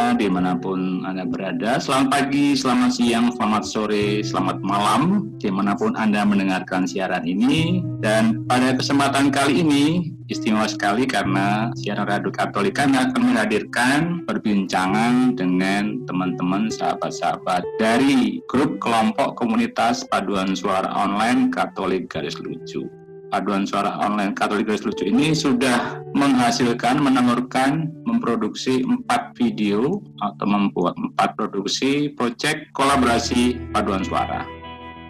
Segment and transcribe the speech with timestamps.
[0.00, 5.52] Katolikana di mana pun Anda berada, selamat pagi, selamat siang, selamat sore, selamat malam, di
[5.52, 7.84] mana pun Anda mendengarkan siaran ini.
[8.00, 16.00] Dan pada kesempatan kali ini, istimewa sekali karena siaran Radio Katolikana akan menghadirkan perbincangan dengan
[16.08, 22.88] teman-teman sahabat-sahabat dari grup kelompok komunitas paduan suara online Katolik Garis Lucu
[23.30, 30.98] paduan suara online Katolik Garis Lucu ini sudah menghasilkan, menelurkan, memproduksi empat video atau membuat
[30.98, 34.42] empat produksi proyek kolaborasi paduan suara.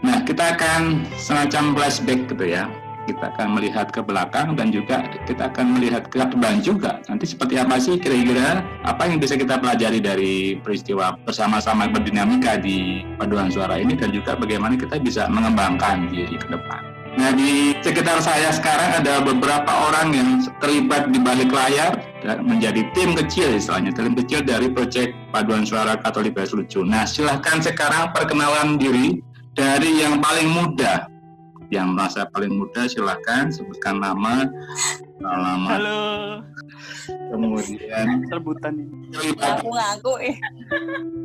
[0.00, 2.68] Nah, kita akan semacam flashback gitu ya.
[3.08, 7.00] Kita akan melihat ke belakang dan juga kita akan melihat ke depan juga.
[7.08, 13.02] Nanti seperti apa sih kira-kira apa yang bisa kita pelajari dari peristiwa bersama-sama berdinamika di
[13.18, 16.89] paduan suara ini dan juga bagaimana kita bisa mengembangkan diri ke depan.
[17.18, 20.28] Nah di sekitar saya sekarang ada beberapa orang yang
[20.62, 21.98] terlibat di balik layar
[22.38, 26.86] menjadi tim kecil istilahnya, tim kecil dari proyek paduan suara Katolik Bahasa Lucu.
[26.86, 29.18] Nah silahkan sekarang perkenalan diri
[29.58, 31.10] dari yang paling muda.
[31.70, 34.46] Yang merasa paling muda silahkan sebutkan nama,
[35.22, 35.78] alamat.
[35.78, 36.02] Halo.
[37.30, 39.14] Kemudian rebutan ini.
[39.38, 40.36] Aku ngaku eh.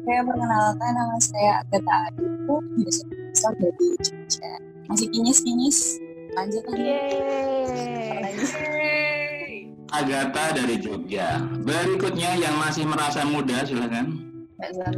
[0.06, 6.00] Saya perkenalkan nama saya Agatha Adiku, biasa dari Jogja masih kinyis-kinyis
[6.36, 6.92] lanjut lagi
[9.96, 14.26] Agatha dari Jogja berikutnya yang masih merasa muda silakan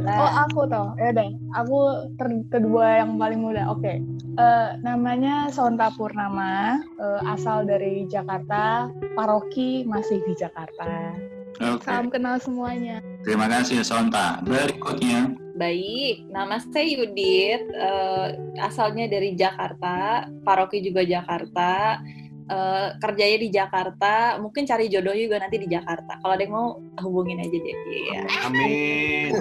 [0.06, 1.34] Oh aku toh, ya deh.
[1.58, 3.66] Aku ter kedua yang paling muda.
[3.68, 3.96] Oke, okay.
[4.38, 8.86] uh, eh, namanya Sonta Purnama, uh, asal dari Jakarta,
[9.18, 11.10] paroki masih di Jakarta.
[11.58, 11.90] Okay.
[11.90, 13.02] Salam kenal semuanya.
[13.26, 14.38] Terima kasih Sonta.
[14.46, 18.30] Berikutnya Baik, nama saya Yudit, uh,
[18.62, 21.98] asalnya dari Jakarta, paroki juga Jakarta,
[22.46, 26.22] uh, kerjanya di Jakarta, mungkin cari jodoh juga nanti di Jakarta.
[26.22, 27.74] Kalau ada yang mau hubungin aja deh.
[27.90, 28.22] Ya.
[28.46, 29.34] Amin.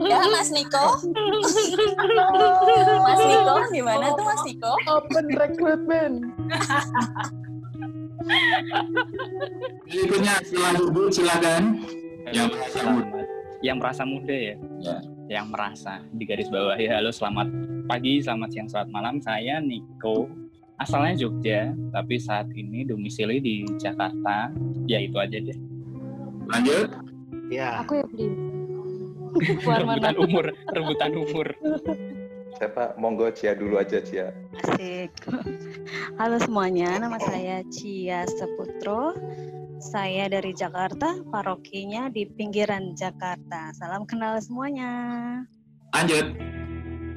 [0.00, 0.96] ya Mas Niko.
[3.04, 4.72] Mas Niko, gimana tuh Mas Niko?
[4.88, 6.24] Open recruitment.
[9.88, 11.62] Berikutnya silakan silakan.
[12.30, 13.20] Yang merasa muda.
[13.60, 14.56] Yang merasa muda ya.
[14.80, 14.98] ya.
[15.30, 17.00] Yang merasa di garis bawah ya.
[17.00, 17.48] Halo selamat
[17.88, 19.14] pagi selamat siang selamat malam.
[19.24, 20.28] Saya Niko
[20.80, 24.52] asalnya Jogja tapi saat ini domisili di Jakarta.
[24.84, 25.58] Ya itu aja deh.
[26.50, 26.88] Lanjut.
[27.48, 27.82] Ya.
[27.82, 28.28] Aku ya beli
[29.70, 30.44] rebutan umur
[30.74, 31.46] rebutan umur
[32.60, 32.92] Siapa?
[33.00, 34.36] Monggo Cia dulu aja Cia.
[34.60, 35.16] Asik.
[36.20, 39.16] Halo semuanya, nama saya Cia Seputro.
[39.80, 43.72] Saya dari Jakarta, parokinya di pinggiran Jakarta.
[43.72, 44.92] Salam kenal semuanya.
[45.96, 46.36] Lanjut.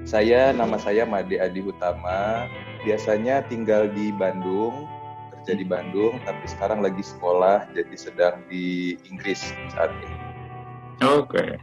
[0.08, 2.48] Saya nama saya Made Adi Utama.
[2.88, 4.88] Biasanya tinggal di Bandung,
[5.36, 9.44] kerja di Bandung, tapi sekarang lagi sekolah, jadi sedang di Inggris
[9.76, 10.18] saat ini.
[11.04, 11.60] Oke,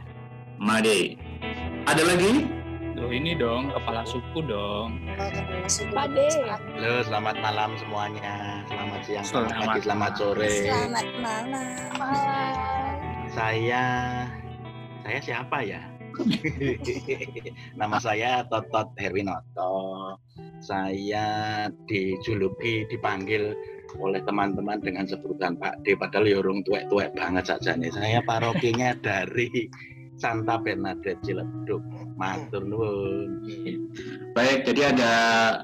[0.61, 1.17] Made.
[1.89, 2.60] Ada lagi?
[3.01, 5.01] Loh ini dong, kepala suku dong.
[5.89, 6.29] Pade.
[6.53, 8.61] Halo, selamat malam semuanya.
[8.69, 10.49] Selamat siang, selamat, selamat pagi, selamat sore.
[10.61, 11.65] Selamat malam.
[13.33, 13.83] Saya,
[15.01, 15.81] saya siapa ya?
[17.81, 19.73] Nama saya Totot Herwinoto.
[20.61, 21.25] Saya
[21.89, 23.57] dijuluki, dipanggil
[23.97, 25.97] oleh teman-teman dengan sebutan Pak D.
[25.97, 27.89] Padahal yorong ya tuwek-tuwek banget saja nih.
[27.89, 29.65] Saya parokinya dari
[30.21, 31.81] Santa Bernadette Ciledug.
[32.13, 33.41] Matur nuwun.
[34.37, 35.13] Baik, jadi ada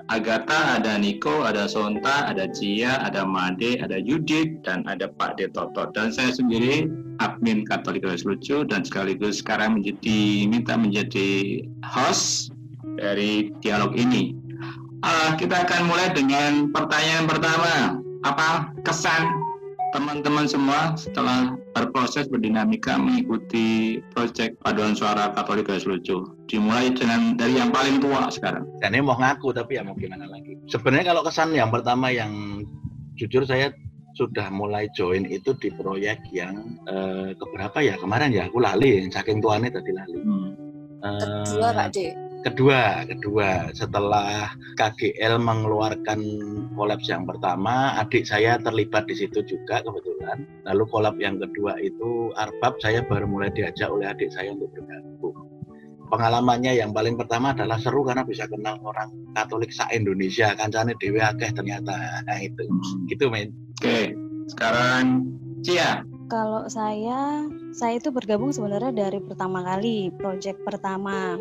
[0.10, 5.46] Agatha, ada Niko, ada Sonta, ada Cia, ada Made, ada Yudit, dan ada Pak De
[5.54, 5.94] Toto.
[5.94, 6.90] Dan saya sendiri
[7.22, 12.50] admin Katolik Lucu dan sekaligus sekarang menjadi minta menjadi host
[12.98, 14.34] dari dialog ini.
[15.06, 18.02] Uh, kita akan mulai dengan pertanyaan pertama.
[18.26, 19.30] Apa kesan
[19.98, 26.38] teman-teman semua setelah berproses berdinamika mengikuti proyek paduan suara Katolik Garis Lucu.
[26.46, 28.70] Dimulai dengan dari yang paling tua sekarang.
[28.78, 30.54] Dan ini mau ngaku tapi ya mau gimana lagi.
[30.70, 32.62] Sebenarnya kalau kesan yang pertama yang
[33.18, 33.74] jujur saya
[34.14, 39.42] sudah mulai join itu di proyek yang eh, keberapa ya kemarin ya aku lali saking
[39.42, 40.18] tuanya tadi lali.
[40.22, 40.50] Hmm.
[41.02, 43.72] Eh, Kedua Pak D kedua kedua.
[43.74, 46.20] Setelah KGL mengeluarkan
[46.78, 50.46] kolaps yang pertama adik saya terlibat di situ juga kebetulan.
[50.68, 55.36] Lalu kolab yang kedua itu Arbab saya baru mulai diajak oleh adik saya untuk bergabung.
[56.08, 61.20] Pengalamannya yang paling pertama adalah seru karena bisa kenal orang Katolik sa Indonesia kancane dewe
[61.20, 62.24] akeh ternyata.
[62.24, 62.64] Nah, itu.
[62.64, 63.06] Hmm.
[63.12, 63.52] gitu men
[63.84, 64.16] oke
[64.48, 65.28] sekarang
[65.66, 66.06] Cia.
[66.28, 71.40] Kalau saya saya itu bergabung sebenarnya dari pertama kali proyek pertama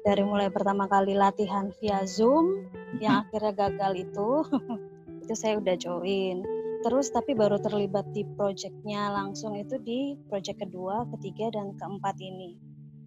[0.00, 2.64] dari mulai pertama kali latihan via Zoom
[2.98, 4.30] yang akhirnya gagal itu
[5.24, 6.42] itu saya udah join.
[6.80, 12.56] Terus tapi baru terlibat di proyeknya langsung itu di proyek kedua, ketiga dan keempat ini.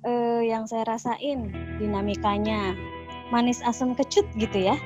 [0.03, 1.49] Eh, yang saya rasain
[1.81, 2.77] dinamikanya
[3.33, 4.77] manis asam kecut gitu ya.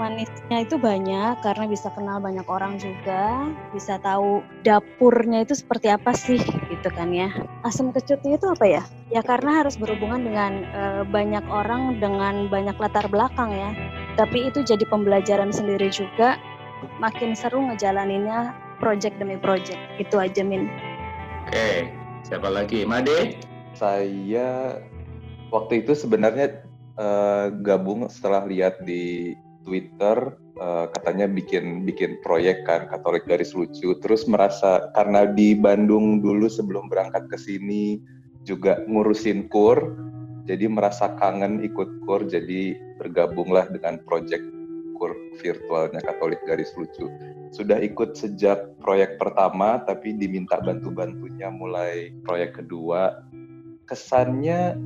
[0.00, 6.16] Manisnya itu banyak karena bisa kenal banyak orang juga, bisa tahu dapurnya itu seperti apa
[6.16, 6.40] sih
[6.72, 7.28] gitu kan ya.
[7.60, 8.82] Asam kecutnya itu apa ya?
[9.12, 10.82] Ya karena harus berhubungan dengan e,
[11.12, 13.76] banyak orang dengan banyak latar belakang ya.
[14.16, 16.40] Tapi itu jadi pembelajaran sendiri juga.
[17.04, 19.78] Makin seru ngejalaninnya project demi project.
[20.00, 20.72] Itu aja Min.
[21.44, 21.92] Oke,
[22.24, 22.88] siapa lagi?
[22.88, 23.36] Made?
[23.76, 24.80] Saya
[25.52, 26.64] waktu itu sebenarnya
[26.98, 33.96] uh, gabung setelah lihat di Twitter uh, katanya bikin bikin proyek kan Katolik garis lucu.
[33.98, 37.98] Terus merasa karena di Bandung dulu sebelum berangkat ke sini
[38.44, 39.96] juga ngurusin kur
[40.44, 44.44] jadi merasa kangen ikut kur jadi bergabunglah dengan proyek
[45.00, 47.08] kur virtualnya Katolik garis lucu.
[47.50, 53.24] Sudah ikut sejak proyek pertama tapi diminta bantu-bantunya mulai proyek kedua.
[53.88, 54.76] Kesannya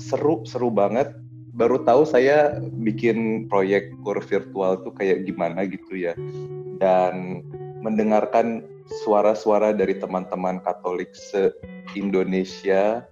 [0.00, 1.21] seru seru banget
[1.52, 6.16] baru tahu saya bikin proyek core virtual tuh kayak gimana gitu ya
[6.80, 7.44] dan
[7.84, 8.64] mendengarkan
[9.04, 13.04] suara-suara dari teman-teman Katolik se-Indonesia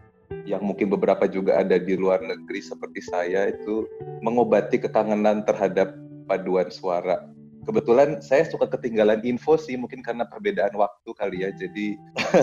[0.46, 3.87] yang mungkin beberapa juga ada di luar negeri seperti saya itu
[4.22, 5.94] mengobati kekangenan terhadap
[6.31, 7.26] paduan suara.
[7.66, 11.50] Kebetulan saya suka ketinggalan info sih mungkin karena perbedaan waktu kali ya.
[11.52, 11.98] Jadi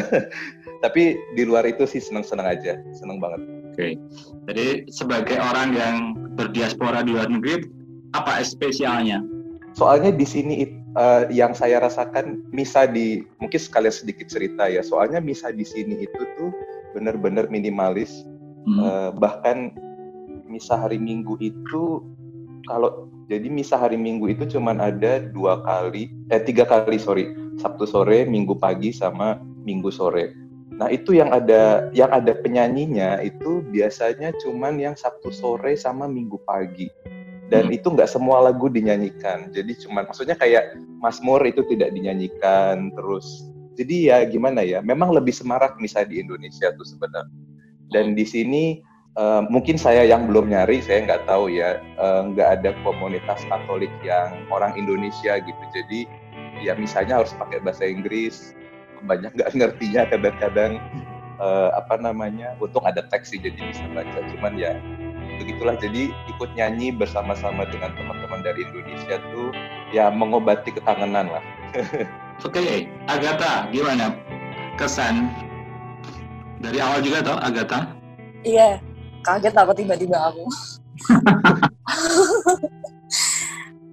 [0.80, 3.42] tapi di luar itu sih senang-senang aja, senang banget.
[3.74, 3.88] Oke.
[4.50, 5.96] Jadi sebagai orang yang
[6.38, 7.66] berdiaspora di luar negeri,
[8.14, 9.22] apa spesialnya?
[9.78, 10.66] Soalnya di sini
[10.98, 14.82] uh, yang saya rasakan misa di mungkin sekalian sedikit cerita ya.
[14.82, 16.50] Soalnya misa di sini itu tuh
[16.98, 18.26] benar-benar minimalis.
[18.66, 18.80] Hmm.
[18.82, 19.74] Uh, bahkan
[20.50, 22.02] misa hari Minggu itu
[22.66, 27.30] kalau jadi misa hari Minggu itu cuma ada dua kali, eh tiga kali sorry,
[27.62, 30.47] Sabtu sore, Minggu pagi sama Minggu sore
[30.78, 36.38] Nah itu yang ada yang ada penyanyinya itu biasanya cuman yang Sabtu sore sama Minggu
[36.46, 36.88] pagi.
[37.48, 37.78] Dan hmm.
[37.80, 39.50] itu nggak semua lagu dinyanyikan.
[39.50, 43.48] Jadi cuman maksudnya kayak Mazmur itu tidak dinyanyikan terus
[43.78, 47.30] jadi ya gimana ya memang lebih semarak misalnya di Indonesia tuh sebenarnya.
[47.94, 48.82] Dan di sini
[49.16, 53.94] uh, mungkin saya yang belum nyari saya nggak tahu ya uh, nggak ada komunitas Katolik
[54.02, 55.64] yang orang Indonesia gitu.
[55.72, 56.10] Jadi
[56.66, 58.58] ya misalnya harus pakai bahasa Inggris
[59.06, 60.82] banyak nggak ngertinya kadang-kadang
[61.38, 64.20] uh, apa namanya untung ada teks sih jadi bisa baca.
[64.34, 64.78] Cuman ya
[65.38, 65.78] begitulah.
[65.78, 69.54] Jadi ikut nyanyi bersama-sama dengan teman-teman dari Indonesia tuh
[69.94, 71.44] ya mengobati kekangenan lah.
[72.46, 72.76] Oke okay.
[73.10, 74.14] Agatha gimana?
[74.78, 75.30] Kesan?
[76.62, 77.94] Dari awal juga toh Agatha?
[78.46, 78.82] Iya
[79.28, 80.46] kaget apa tiba-tiba aku.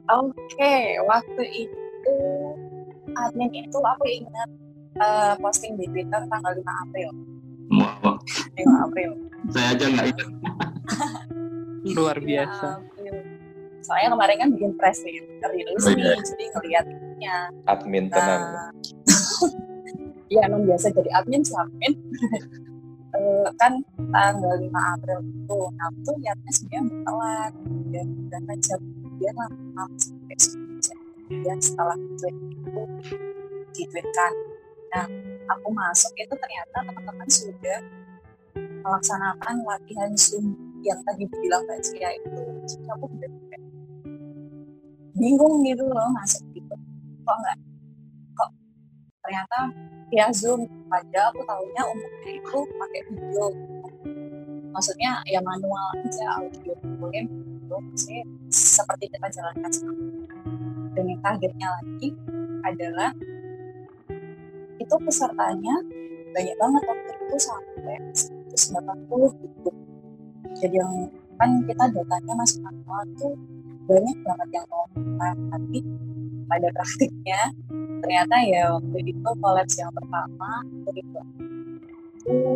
[0.04, 2.16] Oke okay, waktu itu
[3.16, 4.48] admin itu aku ingat
[5.00, 7.11] uh, posting di Twitter tanggal 5 April.
[7.75, 8.19] Wow.
[8.55, 9.11] 5 April.
[9.50, 10.29] Saya aja nggak ingat.
[11.94, 12.69] Luar biasa.
[13.02, 13.12] Ya,
[13.85, 16.17] Soalnya kemarin kan bikin press release oh, iya.
[16.17, 17.37] jadi ngeliatnya.
[17.69, 18.43] Admin tenang.
[18.56, 18.73] Nah,
[20.32, 21.93] Iya, emang biasa jadi admin sih admin.
[23.12, 27.52] uh, kan tanggal 5 April itu, nah itu lihatnya sebenarnya telat
[27.92, 29.50] dan berapa jam kemudian lah
[30.00, 32.28] sampai 10 jam kemudian setelah itu
[33.76, 34.33] ditweetkan
[34.94, 35.06] Nah,
[35.50, 37.78] aku masuk itu ternyata teman-teman sudah
[38.54, 40.54] melaksanakan latihan Zoom
[40.86, 42.38] yang tadi bilang Mbak Cia itu.
[42.62, 43.30] Jadi aku benar
[45.18, 46.74] bingung gitu loh masuk gitu.
[47.26, 47.58] Kok enggak?
[48.38, 48.50] Kok
[49.26, 49.58] ternyata
[50.14, 50.62] via Zoom
[50.94, 53.46] aja aku tahunya umumnya itu pakai video.
[54.70, 57.24] Maksudnya ya manual aja audio mungkin
[57.66, 58.20] itu sih
[58.50, 60.10] seperti kita jalankan sekarang.
[60.94, 62.08] Dan yang kagetnya lagi
[62.62, 63.10] adalah
[64.78, 65.76] itu pesertanya
[66.35, 67.97] banyak banget waktu itu sampai
[68.54, 69.71] 180 gitu.
[70.59, 70.93] Jadi yang
[71.38, 73.35] kan kita datanya masih manual tuh
[73.85, 74.87] banyak banget yang mau
[75.50, 75.78] tapi
[76.47, 77.40] pada praktiknya
[78.00, 80.50] ternyata ya waktu itu kolaps yang pertama
[80.95, 81.21] itu
[82.25, 82.52] itu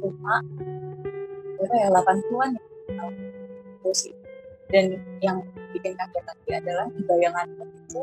[0.00, 0.34] cuma
[1.60, 2.62] berapa ya 80-an ya
[3.90, 4.12] itu
[4.70, 4.84] dan
[5.20, 5.38] yang
[5.74, 8.02] bikin kaget lagi adalah di bayangan itu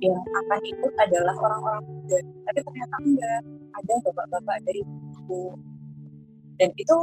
[0.00, 2.18] yang akan ikut adalah orang-orang muda.
[2.48, 3.40] Tapi ternyata enggak.
[3.70, 5.42] Ada bapak-bapak dari itu
[6.60, 6.96] dan itu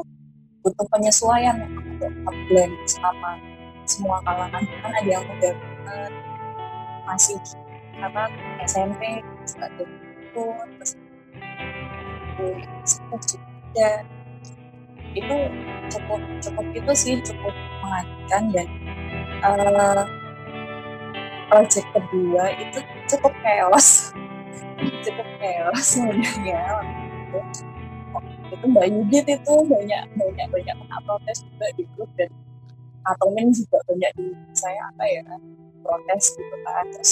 [0.61, 1.57] butuh penyesuaian
[1.97, 2.11] untuk
[2.51, 3.39] blend sama
[3.87, 4.61] semua kalangan.
[4.83, 6.13] Kan ada yang muda banget
[7.07, 7.39] masih
[7.97, 8.29] apa
[8.67, 10.45] SMP juga itu
[10.77, 10.91] terus
[13.25, 13.89] juga
[15.17, 15.37] itu
[15.89, 18.67] cukup cukup itu sih cukup mengagetkan dan
[19.41, 20.05] uh,
[21.47, 22.79] project kedua itu
[23.15, 24.11] cukup chaos.
[25.03, 26.85] Cukup chaos sebenarnya.
[28.53, 32.29] Itu Mbak Yudit itu banyak banyak banyak kena protes juga di grup dan
[33.07, 35.23] atau juga banyak di saya apa ya
[35.81, 36.85] protes gitu kan.
[36.93, 37.11] Terus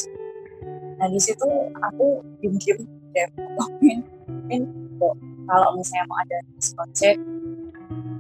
[0.96, 1.48] nah di situ
[1.84, 4.62] aku diem-diem kayak mungkin mungkin
[5.46, 6.40] kalau misalnya mau ada
[6.76, 7.20] project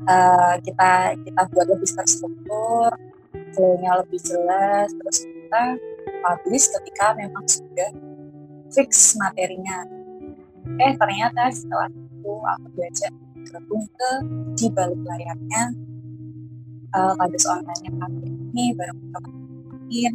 [0.09, 2.89] uh, kita kita buat lebih terstruktur
[3.55, 5.63] flow-nya lebih jelas terus kita
[6.25, 7.93] publish ketika memang sudah
[8.73, 9.85] fix materinya.
[10.81, 13.13] Eh ternyata setelah itu aku diajak
[13.53, 14.11] gabung ke
[14.57, 15.63] di balik layarnya
[16.97, 20.13] uh, kadus online-nya kami ini bareng teman-teman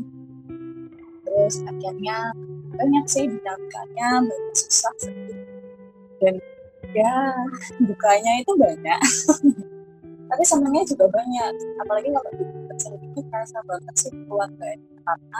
[1.22, 2.34] terus akhirnya
[2.74, 4.94] banyak sih dinamikanya banyak susah
[6.18, 6.34] dan
[6.90, 7.14] ya
[7.80, 9.00] dukanya itu banyak.
[10.30, 11.52] Tapi senangnya juga banyak.
[11.82, 12.44] Apalagi kalau di
[13.10, 15.38] itu kerasa banget sih keluarga karena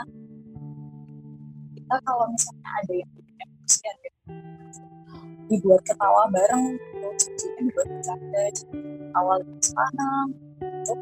[1.91, 4.09] kita kalau misalnya ada yang emosi ada
[5.51, 7.23] dibuat ketawa bareng terus
[7.59, 8.43] dibuat bercanda
[9.19, 10.99] awal senang untuk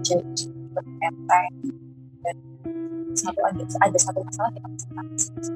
[0.00, 1.52] jadi berenteng
[2.24, 2.36] dan
[3.12, 5.52] satu ada ada satu masalah kita bisa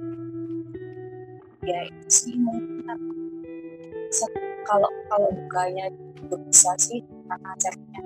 [1.65, 3.01] ya itu sih mungkin.
[4.69, 5.89] Kalau kalau dukanya
[6.21, 7.01] itu bisa sih
[7.33, 8.01] karena chatnya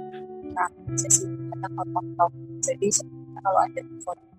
[0.55, 2.31] nah sesi ada foto
[2.63, 2.95] jadi
[3.43, 3.81] kalau ada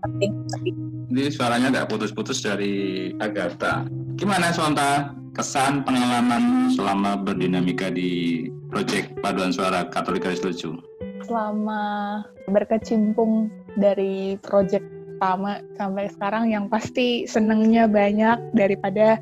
[0.05, 0.69] penting tapi
[1.11, 3.83] ini suaranya nggak putus-putus dari Agatha.
[4.15, 5.11] Gimana Sonta?
[5.31, 10.75] Kesan pengalaman selama berdinamika di proyek paduan suara Katolik Garis Lucu?
[11.23, 12.19] Selama
[12.51, 13.47] berkecimpung
[13.79, 14.83] dari proyek
[15.21, 19.19] pertama sampai sekarang yang pasti senengnya banyak daripada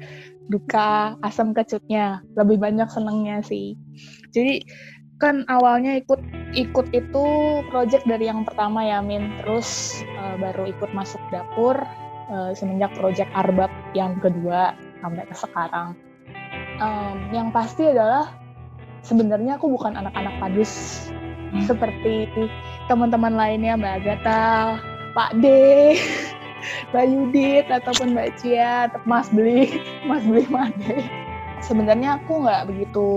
[0.49, 2.25] duka asam kecutnya.
[2.39, 3.77] Lebih banyak senengnya sih.
[4.33, 4.65] Jadi
[5.19, 6.19] kan awalnya ikut
[6.55, 7.25] ikut itu
[7.69, 11.75] project dari yang pertama ya Min terus uh, baru ikut masuk dapur
[12.31, 14.73] uh, semenjak project Arbab yang kedua
[15.03, 15.93] sampai ke sekarang
[16.79, 18.31] um, yang pasti adalah
[19.03, 20.71] sebenarnya aku bukan anak-anak padus
[21.51, 21.67] hmm.
[21.67, 22.31] seperti
[22.87, 24.79] teman-teman lainnya Mbak Agatha
[25.13, 25.45] Pak D,
[26.93, 31.28] Mbak Yudit ataupun Mbak Cia Mas Beli, Mas Beli Made.
[31.59, 33.07] Sebenarnya aku nggak begitu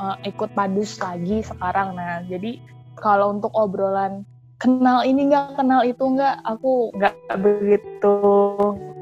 [0.00, 1.94] uh, ikut padus lagi sekarang.
[1.94, 2.58] Nah, jadi
[2.98, 4.26] kalau untuk obrolan
[4.58, 8.16] kenal ini nggak kenal itu nggak, aku nggak begitu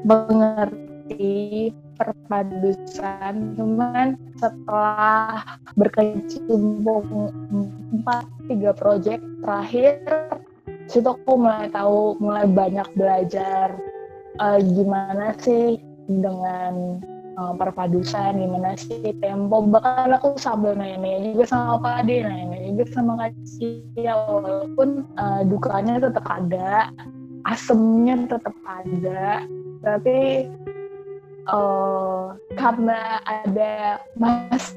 [0.05, 3.57] mengerti perpadusan.
[3.57, 7.33] Cuman setelah berkecimpung
[7.97, 9.97] empat tiga proyek terakhir
[10.87, 13.75] situ aku mulai tahu mulai banyak belajar
[14.39, 15.75] uh, gimana sih
[16.07, 17.03] dengan
[17.37, 19.61] uh, perpadusan gimana sih tempo.
[19.63, 25.41] Bahkan aku sambil nanya juga sama Pak Ade nanya juga sama Kak Cia walaupun uh,
[25.45, 26.91] dukanya tetap ada
[27.47, 29.47] asemnya tetap ada
[29.79, 30.49] tapi
[31.47, 34.75] uh, karena ada Mas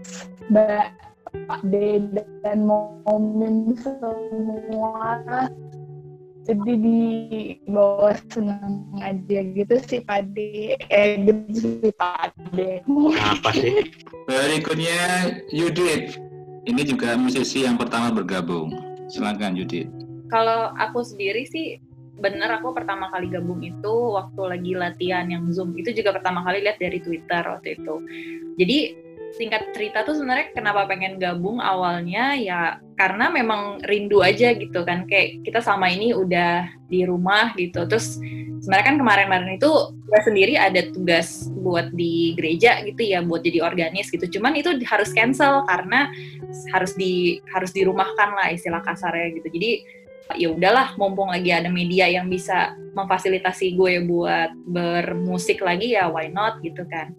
[0.53, 0.87] Mbak
[1.51, 1.75] Pak D
[2.43, 5.19] dan momen semua
[6.49, 7.01] jadi di
[7.69, 10.77] bawah senang aja gitu sih Pade.
[10.89, 12.81] Eh gitu sih Pade.
[13.21, 13.93] Apa sih?
[14.25, 16.17] Berikutnya Yudit.
[16.65, 18.73] Ini juga musisi yang pertama bergabung.
[19.13, 19.89] Silakan Yudit.
[20.33, 21.83] Kalau aku sendiri sih
[22.21, 25.73] bener aku pertama kali gabung itu waktu lagi latihan yang zoom.
[25.77, 27.95] Itu juga pertama kali lihat dari Twitter waktu itu.
[28.61, 28.79] Jadi
[29.35, 35.09] singkat cerita tuh sebenarnya kenapa pengen gabung awalnya ya karena memang rindu aja gitu kan.
[35.09, 37.89] Kayak kita sama ini udah di rumah gitu.
[37.89, 38.21] Terus
[38.61, 43.65] sebenarnya kan kemarin-kemarin itu gue sendiri ada tugas buat di gereja gitu ya buat jadi
[43.65, 44.29] organis gitu.
[44.37, 46.13] Cuman itu harus cancel karena
[46.77, 49.49] harus di harus dirumahkan lah istilah kasarnya gitu.
[49.49, 49.71] Jadi
[50.37, 56.29] ya udahlah mumpung lagi ada media yang bisa memfasilitasi gue buat bermusik lagi ya why
[56.29, 57.17] not gitu kan.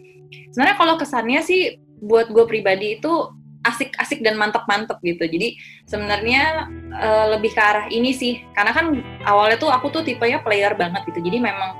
[0.54, 5.22] Sebenarnya kalau kesannya sih buat gue pribadi itu asik-asik dan mantep-mantep gitu.
[5.26, 10.42] Jadi sebenarnya uh, lebih ke arah ini sih, karena kan awalnya tuh aku tuh tipenya
[10.42, 11.22] player banget gitu.
[11.22, 11.78] Jadi memang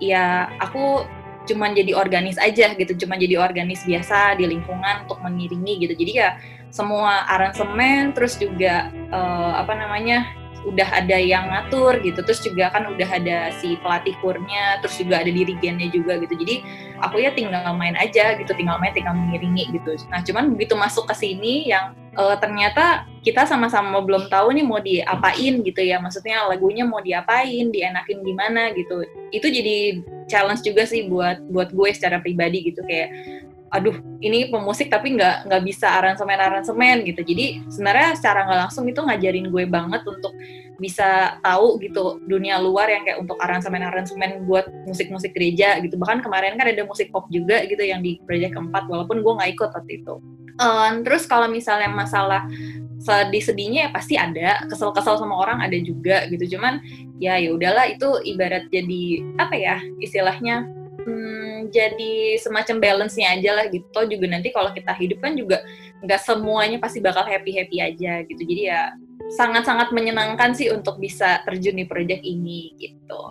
[0.00, 1.04] ya aku
[1.48, 5.96] cuman jadi organis aja gitu, cuman jadi organis biasa di lingkungan untuk mengiringi gitu.
[5.96, 6.36] Jadi ya
[6.68, 10.28] semua aransemen, terus juga uh, apa namanya
[10.66, 12.22] udah ada yang ngatur gitu.
[12.24, 16.34] Terus juga kan udah ada si pelatih kurnya terus juga ada dirigennya juga gitu.
[16.34, 16.64] Jadi
[16.98, 19.94] aku ya tinggal main aja gitu tinggal main tinggal mengiringi gitu.
[20.10, 24.80] Nah cuman begitu masuk ke sini yang uh, ternyata kita sama-sama belum tahu nih mau
[24.82, 26.02] diapain gitu ya.
[26.02, 29.04] Maksudnya lagunya mau diapain dienakin gimana gitu.
[29.30, 32.82] Itu jadi challenge juga sih buat buat gue secara pribadi gitu.
[32.84, 33.14] Kayak
[33.68, 37.20] aduh ini pemusik tapi nggak nggak bisa aransemen aransemen gitu.
[37.20, 40.32] Jadi sebenarnya secara nggak langsung itu ngajarin gue banget untuk
[40.78, 45.98] bisa tahu gitu dunia luar yang kayak untuk aransemen aransemen buat musik musik gereja gitu.
[45.98, 49.50] Bahkan kemarin kan ada musik pop juga gitu yang di gereja keempat walaupun gue nggak
[49.58, 50.14] ikut waktu itu.
[50.58, 52.46] Um, terus kalau misalnya masalah
[52.98, 56.58] sedih-sedihnya ya pasti ada kesel-kesel sama orang ada juga gitu.
[56.58, 56.82] Cuman
[57.22, 60.66] ya ya udahlah itu ibarat jadi apa ya istilahnya
[61.08, 63.84] hmm, jadi semacam balance-nya aja lah gitu.
[63.88, 65.64] Toh juga nanti kalau kita hidup kan juga
[66.04, 68.42] nggak semuanya pasti bakal happy-happy aja gitu.
[68.44, 68.92] Jadi ya
[69.32, 73.22] sangat-sangat menyenangkan sih untuk bisa terjun di proyek ini gitu.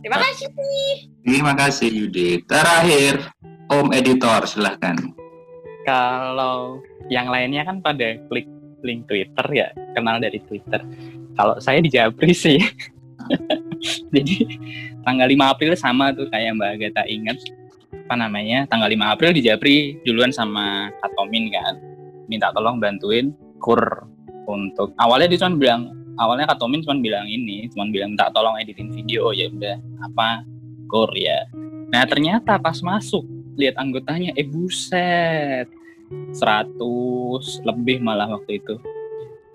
[0.00, 0.48] Terima kasih.
[1.24, 2.44] Terima kasih Yudi.
[2.44, 3.20] Terakhir,
[3.68, 4.96] Om Editor silahkan.
[5.84, 6.80] Kalau
[7.12, 8.48] yang lainnya kan pada klik
[8.84, 10.80] link Twitter ya, kenal dari Twitter.
[11.34, 12.60] Kalau saya di Japri sih,
[14.14, 14.36] Jadi
[15.04, 17.38] tanggal 5 April sama tuh kayak Mbak Agatha ingat.
[18.04, 21.78] Apa namanya tanggal 5 April di Japri duluan sama Katomin kan.
[22.26, 23.30] Minta tolong bantuin
[23.60, 23.80] kur
[24.44, 25.82] untuk awalnya dia cuma bilang
[26.20, 29.76] awalnya Katomin cuma bilang ini cuma bilang minta tolong editin video ya udah.
[30.10, 30.44] Apa?
[30.88, 31.48] Kur ya.
[31.92, 33.24] Nah ternyata pas masuk
[33.56, 35.68] lihat anggotanya eh buset.
[36.36, 36.76] 100
[37.64, 38.76] lebih malah waktu itu.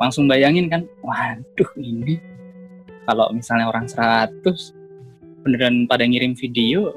[0.01, 2.17] Langsung bayangin kan waduh ini.
[3.05, 4.78] Kalau misalnya orang 100
[5.49, 6.93] beneran pada ngirim video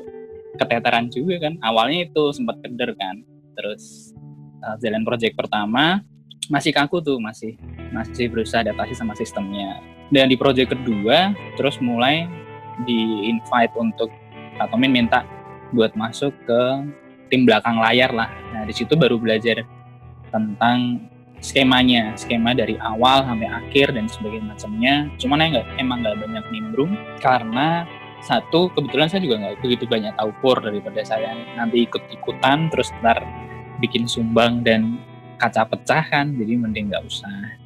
[0.61, 1.57] keteteran juga kan.
[1.65, 3.25] Awalnya itu sempat keder kan.
[3.57, 4.13] Terus
[4.61, 6.05] uh, jalan project pertama
[6.53, 7.57] masih kaku tuh masih
[7.97, 9.81] masih berusaha adaptasi sama sistemnya.
[10.13, 12.29] Dan di project kedua terus mulai
[12.85, 14.13] di invite untuk
[14.61, 15.25] Atomin minta
[15.73, 16.63] buat masuk ke
[17.33, 18.29] tim belakang layar lah.
[18.53, 19.65] Nah di situ baru belajar
[20.29, 21.09] tentang
[21.41, 24.95] skemanya, skema dari awal sampai akhir dan sebagainya macamnya.
[25.17, 27.89] Cuman ya emang nggak banyak nimbrung karena
[28.23, 31.35] satu kebetulan saya juga nggak begitu banyak tahu pur daripada saya.
[31.59, 33.19] Nanti ikut-ikutan terus ntar
[33.83, 35.03] bikin sumbang dan
[35.43, 37.59] kaca pecah kan jadi mending nggak usah.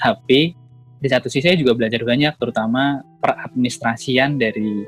[0.00, 0.56] Tapi
[0.98, 4.82] di satu sisi saya juga belajar banyak terutama peradministrasian dari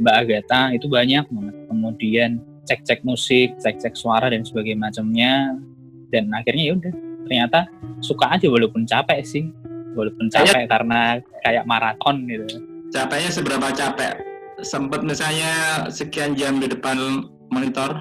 [0.00, 1.56] Mbak Agatha itu banyak banget.
[1.68, 2.30] Kemudian
[2.64, 5.60] cek-cek musik cek-cek suara dan sebagainya macamnya
[6.08, 6.94] dan akhirnya ya udah.
[7.28, 7.60] Ternyata
[8.00, 9.44] suka aja walaupun capek sih.
[9.92, 12.64] Walaupun capek karena kayak maraton gitu.
[12.90, 14.33] Capeknya seberapa capek
[14.64, 17.94] sempet misalnya sekian jam di depan monitor?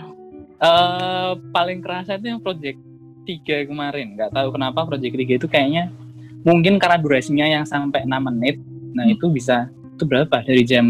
[0.64, 2.80] Uh, paling kerasa itu yang project
[3.28, 4.16] tiga kemarin.
[4.16, 5.92] Nggak tahu kenapa project tiga itu kayaknya
[6.44, 8.60] mungkin karena durasinya yang sampai 6 menit.
[8.96, 10.44] Nah itu bisa itu berapa?
[10.44, 10.88] Dari jam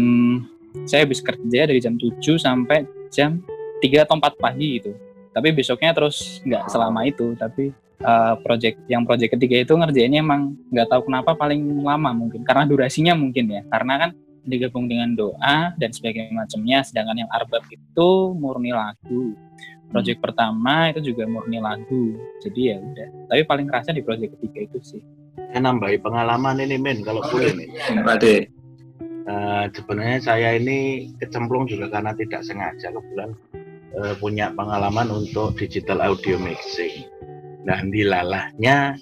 [0.84, 3.38] saya habis kerja dari jam 7 sampai jam
[3.82, 4.92] 3 atau 4 pagi gitu.
[5.34, 7.34] Tapi besoknya terus nggak selama itu.
[7.38, 7.70] Tapi
[8.02, 12.42] uh, project yang project ketiga itu ngerjainnya emang nggak tahu kenapa paling lama mungkin.
[12.42, 13.62] Karena durasinya mungkin ya.
[13.70, 14.10] Karena kan
[14.44, 19.32] digabung dengan doa dan sebagainya macamnya sedangkan yang arbab itu murni lagu.
[19.92, 20.26] Project hmm.
[20.26, 23.08] pertama itu juga murni lagu jadi ya udah.
[23.32, 25.02] Tapi paling kerasa di project ketiga itu sih.
[25.34, 27.68] Saya nambahi pengalaman ini men kalau boleh nih
[28.02, 28.36] Pade.
[29.24, 33.32] Uh, sebenarnya saya ini kecemplung juga karena tidak sengaja kebetulan
[33.96, 37.08] uh, punya pengalaman untuk digital audio mixing.
[37.64, 38.92] Nah, dilalahnya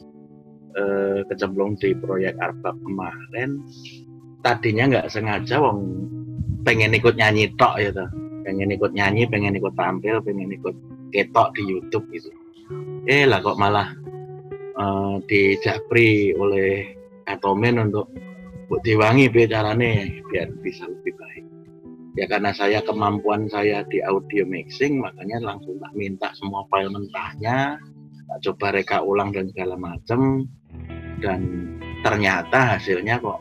[0.78, 3.58] eh, kecemplung di proyek Arbab kemarin,
[4.42, 5.78] tadinya nggak sengaja wong
[6.66, 8.10] pengen ikut nyanyi tok ya tuh.
[8.42, 10.74] Pengen ikut nyanyi, pengen ikut tampil, pengen ikut
[11.14, 12.30] ketok di YouTube gitu.
[13.06, 13.94] Eh lah kok malah
[14.78, 18.10] eh, dijapri oleh Atomen untuk
[18.66, 21.44] buat diwangi bicarane biar bisa lebih baik.
[22.18, 27.80] Ya karena saya kemampuan saya di audio mixing, makanya langsung tak minta semua file mentahnya,
[28.40, 30.44] coba reka ulang dan segala macam
[31.20, 31.40] dan
[32.00, 33.40] ternyata hasilnya kok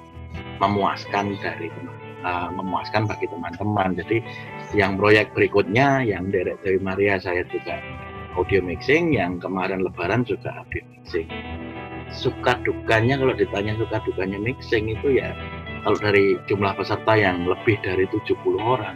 [0.61, 1.67] memuaskan dari
[2.21, 3.97] uh, memuaskan bagi teman-teman.
[3.97, 4.21] Jadi
[4.77, 7.81] yang proyek berikutnya yang Derek dari Maria saya juga
[8.37, 11.27] audio mixing yang kemarin lebaran juga audio mixing.
[12.13, 15.33] Suka dukanya kalau ditanya suka dukanya mixing itu ya
[15.81, 18.95] kalau dari jumlah peserta yang lebih dari 70 orang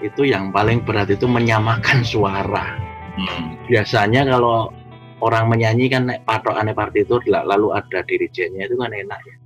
[0.00, 2.90] itu yang paling berat itu menyamakan suara.
[3.10, 3.58] Hmm.
[3.66, 4.70] biasanya kalau
[5.20, 9.39] orang menyanyi kan naik aneh partitur lalu ada dirijennya itu kan enak ya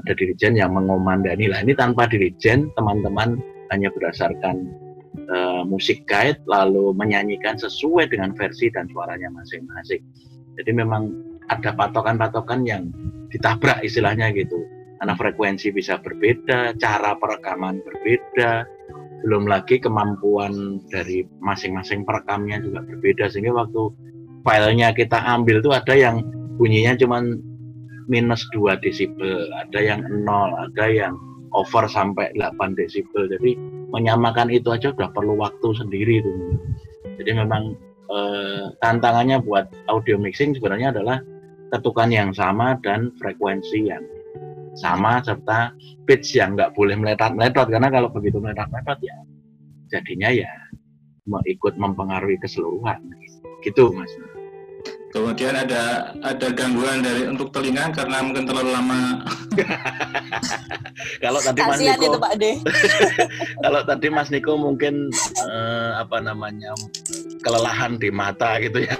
[0.00, 1.50] ada dirijen yang mengomandani.
[1.50, 3.38] Lah ini tanpa dirijen teman-teman
[3.74, 4.68] hanya berdasarkan
[5.28, 10.02] uh, musik guide lalu menyanyikan sesuai dengan versi dan suaranya masing-masing.
[10.58, 11.12] Jadi memang
[11.48, 12.90] ada patokan-patokan yang
[13.32, 14.58] ditabrak istilahnya gitu.
[14.98, 18.66] Karena frekuensi bisa berbeda cara perekaman berbeda
[19.22, 23.30] belum lagi kemampuan dari masing-masing perekamnya juga berbeda.
[23.30, 23.82] Sehingga waktu
[24.42, 26.22] filenya kita ambil tuh ada yang
[26.58, 27.22] bunyinya cuma
[28.08, 30.26] minus 2 desibel, ada yang 0,
[30.72, 31.14] ada yang
[31.52, 33.28] over sampai 8 desibel.
[33.28, 33.54] Jadi
[33.92, 36.36] menyamakan itu aja udah perlu waktu sendiri tuh.
[37.20, 37.76] Jadi memang
[38.08, 41.20] eh, tantangannya buat audio mixing sebenarnya adalah
[41.68, 44.04] ketukan yang sama dan frekuensi yang
[44.78, 45.74] sama serta
[46.06, 49.16] pitch yang nggak boleh meletot-meletot karena kalau begitu meletot-meletot ya
[49.92, 50.48] jadinya ya
[51.28, 53.04] ikut mempengaruhi keseluruhan
[53.60, 54.08] gitu mas
[55.08, 59.24] Kemudian ada ada gangguan dari untuk telinga karena mungkin terlalu lama.
[61.24, 62.52] kalau tadi Mas Niko, itu, Pak De.
[63.64, 65.08] kalau tadi Mas Niko mungkin
[65.48, 66.76] uh, apa namanya
[67.40, 68.96] kelelahan di mata gitu ya.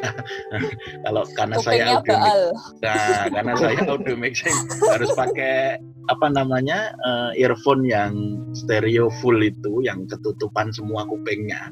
[1.05, 2.37] kalau karena saya audio mix,
[2.81, 5.77] nah, karena saya audio mixing harus pakai
[6.09, 11.69] apa namanya uh, earphone yang stereo full itu yang ketutupan semua kupingnya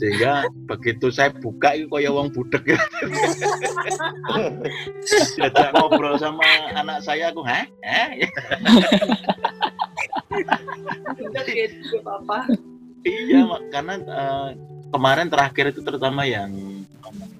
[0.00, 2.76] sehingga begitu saya buka itu kayak wong budek
[5.36, 6.42] Diajak ngobrol sama
[6.74, 7.64] anak saya aku, hah?
[7.84, 8.08] Hah?
[13.06, 14.48] Iya, karena uh,
[14.90, 16.50] kemarin terakhir itu terutama yang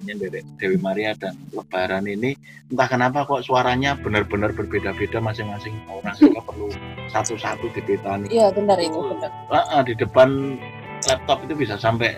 [0.06, 2.38] dari Dewi Maria dan Lebaran ini
[2.70, 6.70] entah kenapa kok suaranya benar-benar berbeda-beda masing-masing orang kita perlu
[7.10, 8.30] satu-satu dipetani.
[8.30, 9.30] Iya benar itu benar.
[9.50, 10.60] Uh, uh, di depan
[11.10, 12.14] laptop itu bisa sampai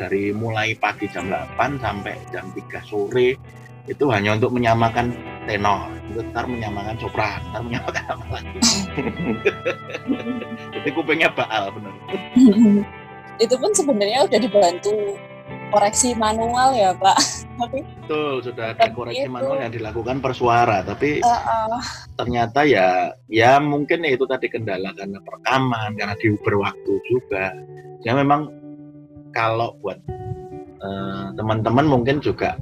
[0.00, 3.36] dari mulai pagi jam 8 sampai jam 3 sore
[3.84, 5.12] itu hanya untuk menyamakan
[5.44, 8.58] tenor, itu ntar menyamakan sopran, ntar menyamakan apa lagi.
[10.78, 11.94] Jadi kupingnya baal benar.
[13.44, 14.94] itu pun sebenarnya udah dibantu
[15.74, 17.18] koreksi manual ya Pak.
[17.56, 21.82] Tapi Betul, sudah ada koreksi itu, manual yang dilakukan per suara, tapi uh, uh,
[22.14, 27.54] ternyata ya ya mungkin itu tadi kendala karena perekaman, karena diuber waktu juga.
[28.00, 28.59] Ya memang
[29.34, 29.98] kalau buat
[30.80, 32.56] eh, teman-teman uh, mungkin juga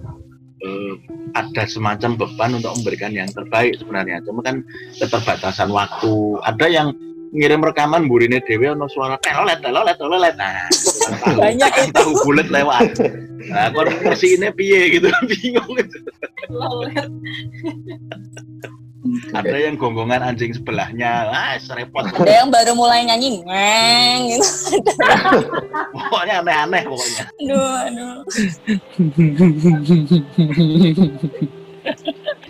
[0.65, 0.95] uh,
[1.37, 4.25] ada semacam beban untuk memberikan yang terbaik sebenarnya.
[4.25, 4.65] Cuma kan
[4.97, 6.41] keterbatasan waktu.
[6.45, 6.89] Ada yang
[7.29, 10.65] ngirim rekaman burine dewe ono suara telolet telolet telolet nah
[11.37, 11.93] banyak itu.
[11.93, 12.97] tahu bulat lewat.
[13.53, 15.13] Nah konversi ini piye gitu?
[15.31, 15.77] Bingung.
[15.77, 15.99] Gitu
[19.35, 21.29] ada yang gonggongan anjing sebelahnya.
[21.31, 24.47] Ah repot ada yang baru mulai nyanyi ngeng gitu.
[25.93, 27.25] Pokoknya aneh-aneh pokoknya.
[27.43, 28.15] Aduh aduh.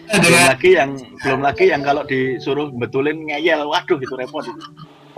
[0.08, 0.90] Belum lagi yang
[1.24, 3.66] belum lagi yang kalau disuruh betulin ngeyel.
[3.68, 4.66] Waduh itu repot itu.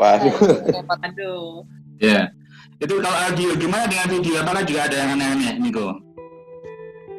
[0.01, 0.35] Waduh.
[0.69, 1.65] Repot aduh.
[2.01, 2.33] Ya
[2.81, 4.41] itu kalau audio gimana dengan video?
[4.41, 6.01] Apakah juga ada yang aneh-aneh Niko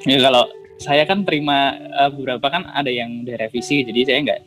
[0.09, 0.49] ya kalau
[0.81, 4.41] saya kan terima uh, beberapa kan ada yang udah revisi jadi saya nggak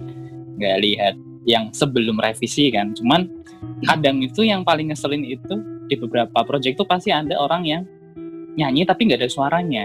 [0.59, 1.15] nggak lihat
[1.47, 2.93] yang sebelum revisi kan.
[2.97, 3.31] Cuman
[3.87, 5.55] kadang itu yang paling ngeselin itu
[5.87, 7.83] di beberapa project tuh pasti ada orang yang
[8.59, 9.85] nyanyi tapi nggak ada suaranya.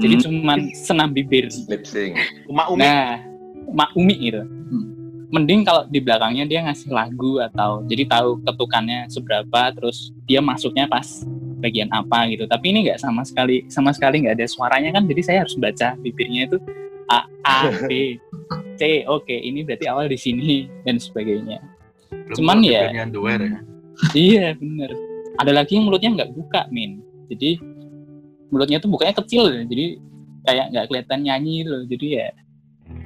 [0.00, 0.22] Jadi hmm.
[0.24, 1.52] cuman senam bibir.
[1.68, 2.16] Lip sync.
[2.78, 3.20] Nah
[3.70, 4.42] mak umi gitu.
[4.42, 4.86] Hmm.
[5.26, 10.86] mending kalau di belakangnya dia ngasih lagu atau jadi tahu ketukannya seberapa terus dia masuknya
[10.86, 11.26] pas
[11.60, 12.44] bagian apa gitu.
[12.44, 15.08] Tapi ini nggak sama sekali sama sekali nggak ada suaranya kan.
[15.08, 16.58] Jadi saya harus baca bibirnya itu
[17.06, 18.18] a a b
[18.76, 21.62] c oke okay, ini berarti awal di sini dan sebagainya.
[22.10, 23.04] Belum cuman ya, ya?
[24.12, 24.90] Iya bener.
[25.36, 27.00] Ada lagi yang mulutnya nggak buka min.
[27.32, 27.60] Jadi
[28.52, 29.98] mulutnya tuh bukanya kecil jadi
[30.46, 31.82] kayak nggak kelihatan nyanyi gitu loh.
[31.88, 32.28] Jadi ya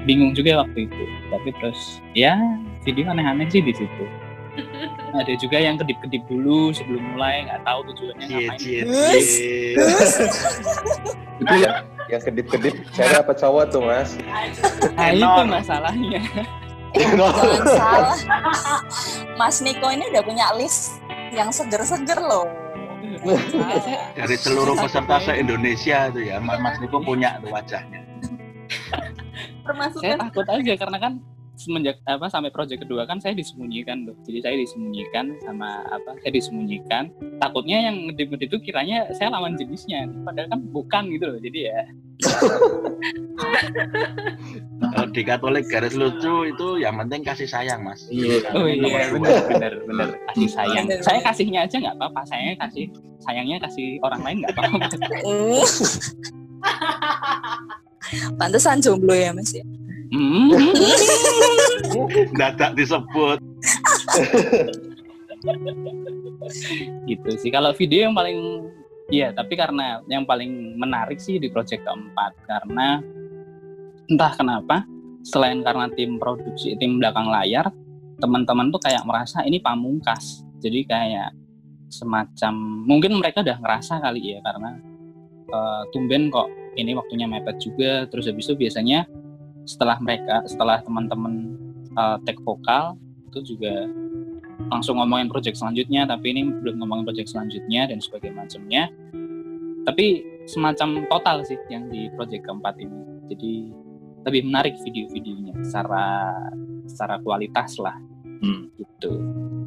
[0.04, 1.04] bingung juga waktu itu.
[1.30, 1.80] Tapi terus
[2.16, 2.36] ya
[2.82, 4.04] video aneh-aneh sih di situ
[5.20, 8.84] ada juga yang kedip-kedip dulu sebelum mulai nggak tahu tujuannya ngapain.
[11.40, 11.72] itu ya.
[12.10, 14.18] Yang kedip-kedip cewek apa cowok tuh mas?
[14.98, 16.20] Nah itu masalahnya.
[16.90, 18.18] Jangan salah.
[19.38, 20.98] Mas Niko ini udah punya list
[21.30, 22.50] yang seger-seger loh.
[24.16, 28.00] Dari seluruh peserta se Indonesia itu ya Mas Niko punya tuh wajahnya.
[29.62, 31.12] Termasuk saya takut aja karena kan
[31.60, 34.16] semenjak apa sampai proyek kedua kan saya disembunyikan tuh.
[34.24, 37.12] Jadi saya disembunyikan sama apa saya disembunyikan.
[37.36, 40.08] Takutnya yang ngedip itu kiranya saya lawan jenisnya.
[40.24, 41.84] Padahal kan bukan gitu loh jadi ya.
[44.80, 48.08] Kalau di Katolik garis lucu itu yang penting kasih sayang mas.
[48.08, 48.40] Iya.
[48.56, 50.08] Oh iya benar benar benar.
[50.32, 50.88] Kasih sayang.
[51.04, 52.24] Saya kasihnya aja nggak apa-apa.
[52.24, 52.88] Saya kasih
[53.20, 54.80] sayangnya kasih orang lain nggak apa-apa.
[58.40, 59.62] Pantesan jomblo ya mas ya
[60.10, 60.50] Hmm.
[62.38, 63.38] Dadak disebut.
[67.06, 67.50] gitu sih.
[67.54, 68.68] Kalau video yang paling
[69.10, 73.02] Iya, tapi karena yang paling menarik sih di project keempat karena
[74.06, 74.86] entah kenapa
[75.26, 77.74] selain karena tim produksi, tim belakang layar,
[78.22, 80.46] teman-teman tuh kayak merasa ini pamungkas.
[80.62, 81.34] Jadi kayak
[81.90, 82.54] semacam
[82.86, 84.78] mungkin mereka udah ngerasa kali ya karena
[85.50, 86.46] uh, tumben kok
[86.78, 88.06] ini waktunya mepet juga.
[88.06, 89.10] Terus habis itu biasanya
[89.64, 91.56] setelah mereka setelah teman-teman
[91.96, 92.96] uh, take vokal
[93.30, 93.86] itu juga
[94.70, 98.84] langsung ngomongin project selanjutnya tapi ini belum ngomongin project selanjutnya dan sebagainya macamnya
[99.84, 103.00] tapi semacam total sih yang di project keempat ini.
[103.32, 103.52] Jadi
[104.28, 106.28] lebih menarik video-videonya secara
[106.84, 107.96] secara kualitas lah.
[108.44, 108.68] Hmm.
[108.76, 109.12] Gitu.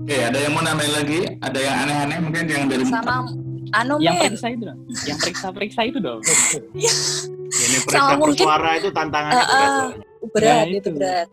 [0.04, 1.20] Oke, ada yang mau nambahin lagi?
[1.40, 3.24] Ada yang aneh-aneh mungkin yang dari sama
[3.74, 4.80] anu Yang periksa itu dong.
[5.08, 6.22] Yang periksa-periksa itu dong.
[7.76, 9.78] Ini Sama mungkin- bersuara itu tantangannya berat ah.
[9.82, 9.92] loh.
[10.32, 10.90] berat Ya, itu itu.
[10.94, 11.28] berat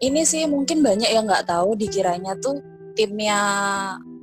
[0.00, 2.56] ini sih mungkin banyak yang nggak tahu dikiranya tuh
[2.96, 3.38] timnya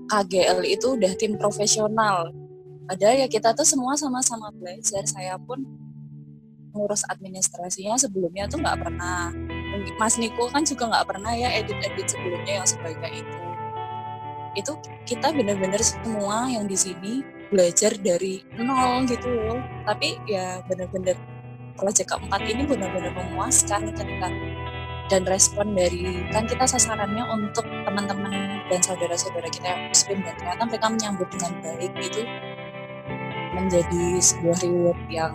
[0.07, 2.33] KGL itu udah tim profesional
[2.85, 5.61] padahal ya kita tuh semua sama-sama belajar saya pun
[6.73, 9.29] ngurus administrasinya sebelumnya tuh nggak pernah
[9.97, 13.37] Mas Niko kan juga nggak pernah ya edit-edit sebelumnya yang sebanyak itu
[14.57, 14.73] itu
[15.05, 19.59] kita bener-bener semua yang di sini belajar dari nol gitu loh.
[19.87, 21.15] Tapi ya bener-bener
[21.77, 24.27] proyek keempat ini benar-benar memuaskan ketika
[25.07, 30.63] dan respon dari kan kita sasarannya untuk teman-teman dan saudara-saudara kita yang muslim dan ternyata
[30.67, 32.21] mereka menyambut dengan baik itu
[33.55, 35.33] menjadi sebuah reward yang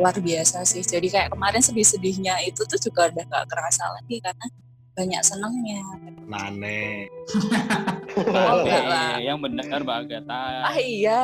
[0.00, 0.80] luar biasa sih.
[0.80, 4.46] Jadi kayak kemarin sedih-sedihnya itu tuh juga udah gak kerasa lagi karena
[4.92, 5.80] banyak senangnya
[6.26, 7.06] Nane.
[8.10, 9.14] Oh, Oke, enggak lah.
[9.18, 10.42] yang benar Mbak Agatha.
[10.66, 11.22] ah iya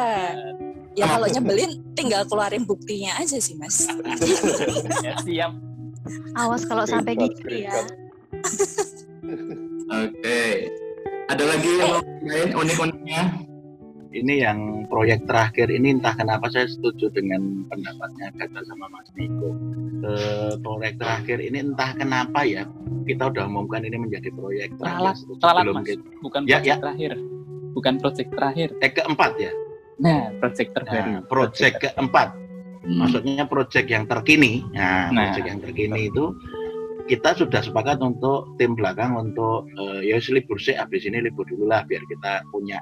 [0.94, 3.86] ya kalau nyebelin tinggal keluarin buktinya aja sih mas
[5.06, 5.52] Ya, siap.
[6.34, 7.74] Awas kalau sampai gitu ya.
[9.88, 10.70] Oke.
[11.26, 12.02] Ada lagi yang mau
[12.62, 13.22] unik-uniknya?
[14.16, 19.52] Ini yang proyek terakhir ini entah kenapa saya setuju dengan pendapatnya Gata sama Mas Niko.
[20.00, 22.64] Eh, proyek terakhir ini entah kenapa ya
[23.04, 25.84] kita udah umumkan ini menjadi proyek terakhir ralat sebelum mas.
[25.84, 26.76] kita- Bukan Ya, project ya.
[26.80, 27.12] terakhir.
[27.76, 28.68] Bukan project terakhir.
[28.80, 29.52] eh keempat ya.
[29.96, 30.96] Nah, project terbaru.
[31.04, 32.28] Nah, proyek keempat
[32.80, 32.96] Hmm.
[32.96, 34.64] maksudnya proyek yang terkini.
[34.72, 35.32] Nah, Nah.
[35.36, 36.24] proyek yang terkini itu
[37.04, 41.68] kita sudah sepakat untuk tim belakang untuk eh, ya libur sih habis ini libur dulu
[41.68, 42.80] lah biar kita punya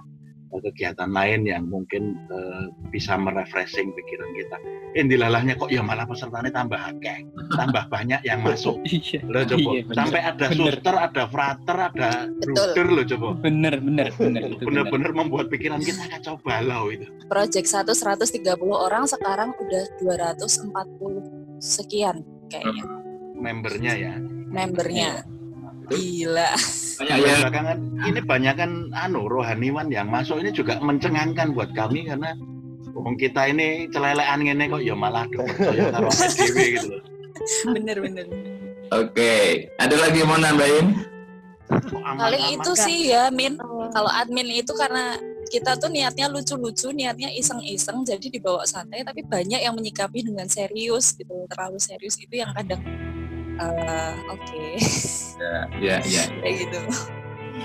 [0.60, 4.56] kegiatan lain yang mungkin eh, bisa merefreshing pikiran kita.
[4.94, 8.78] Indilalahnya kok ya malah pesertanya tambah akeh, tambah banyak yang masuk.
[8.84, 9.24] Iya.
[9.24, 9.96] Lo coba Iya, bener.
[9.96, 10.58] sampai ada Bener.
[10.76, 13.26] suster, ada frater, ada bruder lo coba.
[13.40, 14.42] Bener, bener, bener.
[14.44, 14.84] itu bener.
[14.86, 17.06] Bener-bener membuat pikiran kita kacau balau itu.
[17.24, 18.36] project 1 130
[18.68, 20.76] orang sekarang udah 240
[21.58, 22.84] sekian kayaknya
[23.34, 24.14] Membernya ya.
[24.46, 25.24] membernya
[25.86, 26.52] gila
[26.94, 32.06] Banyak yang belakangan ini banyak kan anu rohaniwan yang masuk ini juga mencengangkan buat kami
[32.06, 32.36] karena
[32.94, 37.02] wong kita ini celelean ngene kok ya malah do percaya karo gitu loh.
[37.74, 38.26] bener bener
[38.92, 39.66] Oke.
[39.80, 40.86] Ada lagi yang mau nambahin?
[42.04, 42.84] Paling itu Enggak.
[42.84, 43.56] sih ya Min
[43.90, 45.16] kalau admin itu karena
[45.48, 51.16] kita tuh niatnya lucu-lucu niatnya iseng-iseng jadi dibawa santai tapi banyak yang menyikapi dengan serius
[51.16, 52.80] gitu terlalu serius itu yang kadang
[53.56, 54.64] eh, oke
[55.76, 56.22] Ya, ya.
[56.40, 56.78] kayak gitu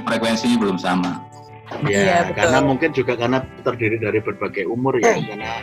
[0.01, 1.21] Frekuensinya belum sama.
[1.85, 2.35] Iya, Ya, betul.
[2.39, 5.53] karena mungkin juga karena terdiri dari berbagai umur ya karena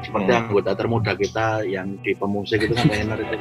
[0.00, 0.40] seperti Hmm.
[0.42, 3.36] anggota termuda kita yang di pemusik itu kan banyak itu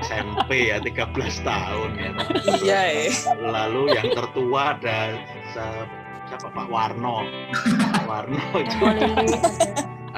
[0.00, 1.12] SMP ya 13
[1.44, 2.10] tahun ya.
[2.58, 5.12] iya eh Lalu yang tertua ada
[6.24, 7.24] siapa Pak Warno.
[7.92, 8.84] Pak Warno itu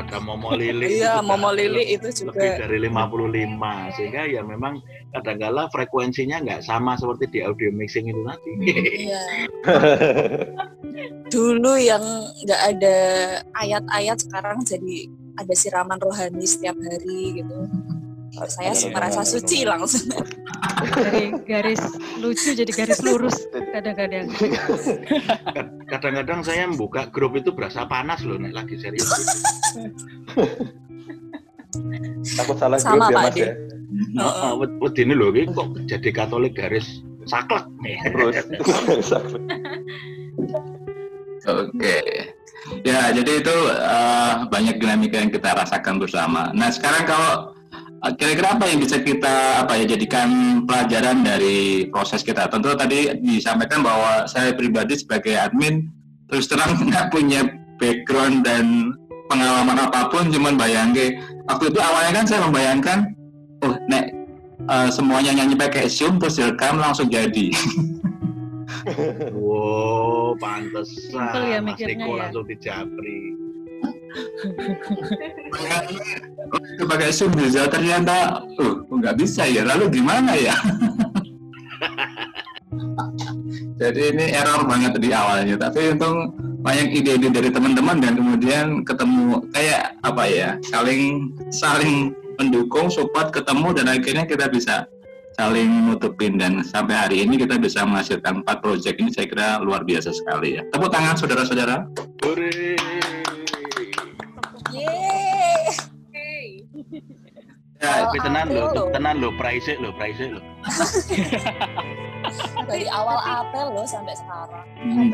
[0.06, 0.18] ada.
[0.22, 0.86] Momo Lili.
[1.00, 4.80] iya Momo Lili itu lebih juga dari 55 sehingga ya memang
[5.12, 8.52] kadang-kala frekuensinya nggak sama seperti di audio mixing itu tadi.
[9.08, 9.22] iya
[11.30, 12.02] dulu yang
[12.44, 12.96] nggak ada
[13.62, 15.06] ayat-ayat sekarang jadi
[15.38, 17.58] ada siraman rohani setiap hari gitu
[18.30, 20.06] saya sih Iya, merasa benar, suci langsung
[20.94, 21.82] dari garis
[22.22, 23.36] lucu jadi garis lurus
[23.74, 24.30] kadang-kadang.
[25.90, 29.10] Kadang-kadang saya membuka grup itu berasa panas loh nek lagi serius.
[32.38, 33.52] Takut salah Sama, grup ya Pak mas ya.
[33.90, 37.98] Heeh, wedine lho iki kok jadi Katolik garis saklek nih.
[38.06, 38.36] Terus.
[41.50, 41.98] Oke.
[42.86, 46.54] Ya, jadi itu eh, banyak dinamika yang kita rasakan bersama.
[46.54, 47.58] Nah, sekarang kalau
[48.16, 52.48] kira-kira apa yang bisa kita apa ya jadikan pelajaran dari proses kita?
[52.48, 55.92] Tentu tadi disampaikan bahwa saya pribadi sebagai admin
[56.32, 57.44] terus terang nggak punya
[57.76, 58.96] background dan
[59.28, 62.98] pengalaman apa pun, cuman bayangke waktu itu awalnya kan saya membayangkan,
[63.62, 64.10] oh, nek
[64.66, 67.52] eh, semuanya nyanyi pakai Zoom terus direkam langsung jadi.
[69.36, 71.52] Wow, pantesan.
[71.52, 72.32] Ya Mas Niko ya.
[72.32, 73.36] langsung dijabri.
[76.58, 79.62] Itu pakai Zoom bisa ternyata uh nggak bisa ya?
[79.62, 80.54] Lalu gimana ya?
[83.80, 85.56] Jadi ini error banget di awalnya.
[85.56, 92.92] Tapi untung banyak ide-ide dari teman-teman dan kemudian ketemu kayak apa ya saling saling mendukung
[92.92, 94.84] support ketemu dan akhirnya kita bisa
[95.40, 96.36] saling nutupin.
[96.36, 100.60] Dan sampai hari ini kita bisa menghasilkan empat project ini saya kira luar biasa sekali
[100.60, 100.62] ya.
[100.68, 101.88] Tepuk tangan saudara-saudara
[107.80, 108.88] Ya, tapi Kalau tenan aku lo, loh.
[108.92, 110.40] tenan lo, price lo, price lo.
[112.68, 115.12] dari awal apel loh sampai sekarang Hmm.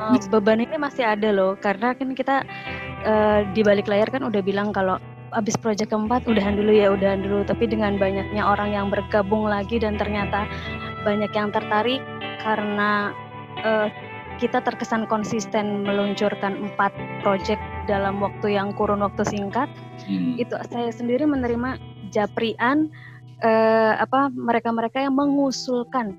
[0.00, 2.40] Uh, beban ini masih ada loh karena kan kita
[3.04, 4.96] uh, di balik layar kan udah bilang kalau
[5.36, 9.76] abis proyek keempat udahan dulu ya udahan dulu tapi dengan banyaknya orang yang bergabung lagi
[9.76, 10.48] dan ternyata
[11.04, 12.00] banyak yang tertarik
[12.40, 13.12] karena
[13.60, 13.88] uh,
[14.40, 19.68] kita terkesan konsisten meluncurkan empat proyek dalam waktu yang kurun waktu singkat
[20.04, 20.36] Hmm.
[20.36, 21.80] itu saya sendiri menerima
[22.14, 22.86] japrian
[23.42, 26.14] eh, apa mereka-mereka yang mengusulkan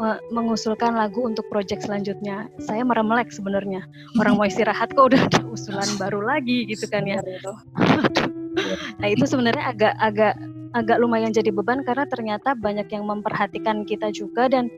[0.00, 2.48] eh, mengusulkan lagu untuk proyek selanjutnya.
[2.64, 3.84] Saya meremelek sebenarnya.
[4.16, 7.20] Orang mau istirahat kok udah ada usulan baru lagi gitu kan ya.
[9.02, 10.38] Nah, itu sebenarnya agak agak
[10.78, 14.70] agak lumayan jadi beban karena ternyata banyak yang memperhatikan kita juga dan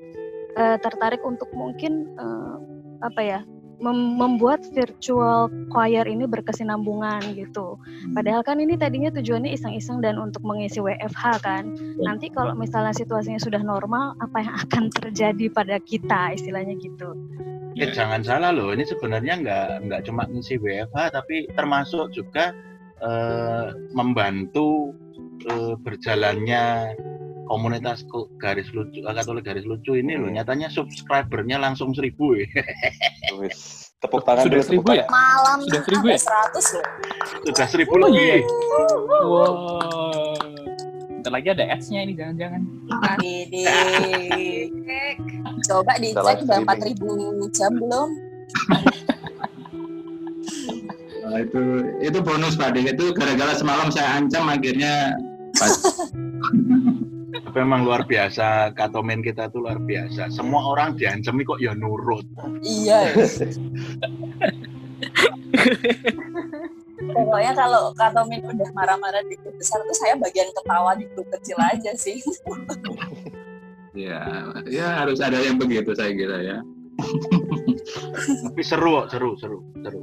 [0.56, 2.54] eh, tertarik untuk mungkin eh,
[3.04, 3.40] apa ya?
[3.80, 7.76] Mem- membuat virtual choir ini berkesinambungan gitu.
[8.16, 11.76] Padahal kan ini tadinya tujuannya iseng-iseng dan untuk mengisi WFH kan.
[12.00, 17.12] Nanti kalau misalnya situasinya sudah normal, apa yang akan terjadi pada kita istilahnya gitu.
[17.76, 22.56] Eh, jangan salah loh, ini sebenarnya nggak nggak cuma ngisi WFH, tapi termasuk juga
[23.04, 24.96] eh, membantu
[25.44, 26.96] eh, berjalannya
[27.46, 30.28] komunitas ko- garis lucu, Katolik garis lucu ini loh.
[30.28, 32.46] Nyatanya subscribernya langsung seribu ya.
[33.96, 35.06] Tepuk tangan Sudah seribu ya?
[35.08, 36.18] malam Sudah seribu ya?
[36.18, 36.84] 100 loh
[37.46, 38.20] Sudah seribu Oh, lebih.
[38.20, 38.36] iya.
[39.22, 39.54] Wow.
[41.16, 42.62] Bentar lagi ada ads-nya ini jangan-jangan.
[45.64, 46.94] Coba dicek udah streaming.
[46.94, 48.08] 4000 jam belum
[51.26, 51.58] Nah, itu
[52.00, 52.94] itu bonus Pak Dik.
[52.94, 55.10] Itu gara-gara semalam saya ancam akhirnya
[55.52, 55.74] pas
[57.44, 60.32] Tapi memang luar biasa, katomen kita tuh luar biasa.
[60.32, 62.24] Semua orang diancami kok ya nurut.
[62.64, 63.12] iya
[66.96, 71.58] pokoknya kalau Katomin udah marah-marah di grup besar tuh saya bagian ketawa di grup kecil
[71.60, 72.18] aja sih
[73.92, 76.58] ya ya harus ada yang begitu saya kira ya.
[78.16, 80.00] Tapi seru kok, seru, seru, seru.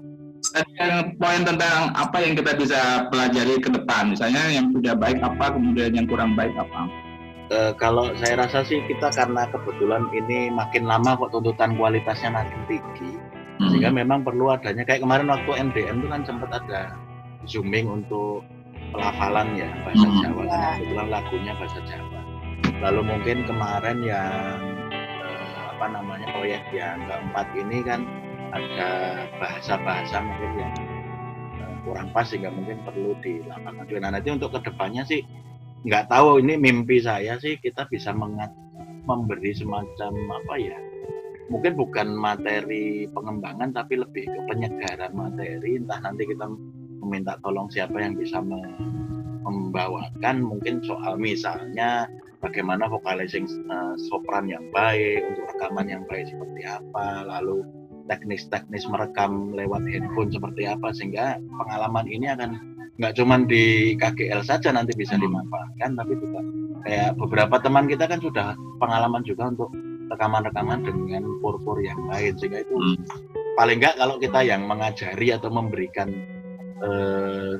[0.53, 5.17] Dan yang poin tentang apa yang kita bisa pelajari ke depan, misalnya yang sudah baik
[5.25, 6.85] apa, kemudian yang kurang baik apa.
[7.51, 12.59] Eh, kalau saya rasa sih kita karena kebetulan ini makin lama kok tuntutan kualitasnya makin
[12.71, 13.19] tinggi,
[13.59, 13.69] Hmm.
[13.69, 16.81] sehingga memang perlu adanya kayak kemarin waktu NDM itu kan sempat ada
[17.43, 18.47] zooming untuk
[18.95, 20.19] pelafalan ya bahasa Hmm.
[20.23, 22.19] Jawa karena kebetulan lagunya bahasa Jawa.
[22.79, 24.57] Lalu mungkin kemarin yang
[25.21, 28.01] eh, apa namanya proyek yang keempat ini kan
[28.55, 28.91] ada
[29.37, 30.73] bahasa-bahasa mungkin yang
[31.59, 33.59] eh, kurang pas sehingga mungkin perlu juga.
[33.99, 35.21] Nah nanti untuk ke depannya sih
[35.83, 38.51] nggak tahu ini mimpi saya sih kita bisa mengat
[39.03, 40.79] memberi semacam apa ya
[41.51, 45.77] mungkin bukan materi pengembangan tapi lebih ke penyegaran materi.
[45.77, 46.47] Entah nanti kita
[47.03, 48.63] meminta tolong siapa yang bisa me-
[49.43, 52.07] membawakan mungkin soal misalnya
[52.39, 57.61] bagaimana vocalizing eh, sopran yang baik untuk rekaman yang baik seperti apa lalu
[58.07, 64.69] teknis-teknis merekam lewat handphone seperti apa sehingga pengalaman ini akan nggak cuman di KGL saja
[64.69, 66.39] nanti bisa dimanfaatkan tapi juga
[66.85, 69.73] kayak beberapa teman kita kan sudah pengalaman juga untuk
[70.13, 72.97] rekaman-rekaman dengan pur-pur yang lain sehingga itu Hmm.
[73.57, 76.09] paling nggak kalau kita yang mengajari atau memberikan
[76.83, 77.57] eh,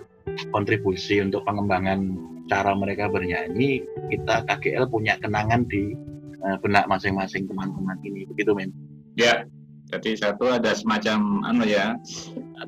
[0.51, 2.13] kontribusi untuk pengembangan
[2.51, 5.95] cara mereka bernyanyi kita KGL punya kenangan di
[6.43, 8.27] eh, benak masing-masing teman-teman ini.
[8.27, 8.69] Begitu men
[9.13, 9.45] Ya,
[9.93, 11.93] jadi satu ada semacam anu ya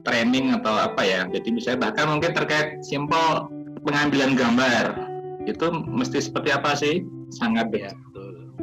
[0.05, 1.25] training atau apa ya.
[1.31, 3.49] Jadi misalnya bahkan mungkin terkait simpel
[3.81, 4.93] pengambilan gambar
[5.49, 7.01] itu mesti seperti apa sih?
[7.33, 7.89] Sangat ya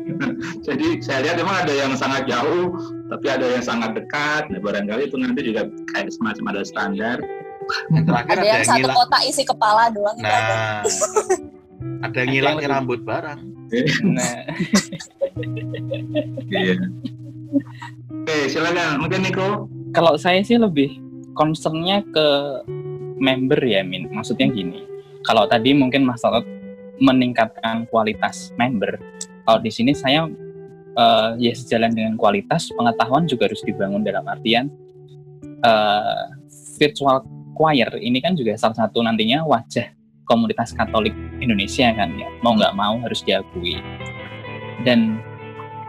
[0.67, 2.75] Jadi saya lihat memang ada yang sangat jauh,
[3.11, 4.51] tapi ada yang sangat dekat.
[4.51, 7.19] Nah, barangkali itu nanti juga kayak semacam ada standar.
[7.95, 10.55] yang terakhir ada ada, yang satu ngilang kotak isi kepala doang itu ada.
[10.83, 13.39] nah ada yang ngilang rambut barang
[14.05, 14.45] Nah,
[16.53, 16.77] Iya.
[18.23, 19.03] Oke, silakan.
[19.03, 19.69] Mungkin Niko.
[19.93, 20.97] kalau saya sih lebih
[21.37, 22.27] concernnya ke
[23.21, 24.09] member ya Min.
[24.11, 24.85] Maksudnya gini,
[25.27, 26.43] kalau tadi mungkin Mas Toto
[27.03, 28.97] meningkatkan kualitas member,
[29.45, 30.29] kalau di sini saya
[30.97, 34.69] eh, ya sejalan dengan kualitas pengetahuan juga harus dibangun dalam artian
[35.63, 36.25] eh,
[36.79, 37.25] virtual
[37.57, 39.93] choir ini kan juga salah satu nantinya wajah
[40.27, 41.13] komunitas Katolik
[41.43, 43.77] Indonesia kan ya mau nggak mau harus diakui
[44.87, 45.21] dan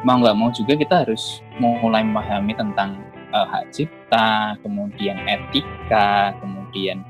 [0.03, 2.99] mau nggak mau juga kita harus mulai memahami tentang
[3.31, 7.01] eh, hak cipta, kemudian etika, kemudian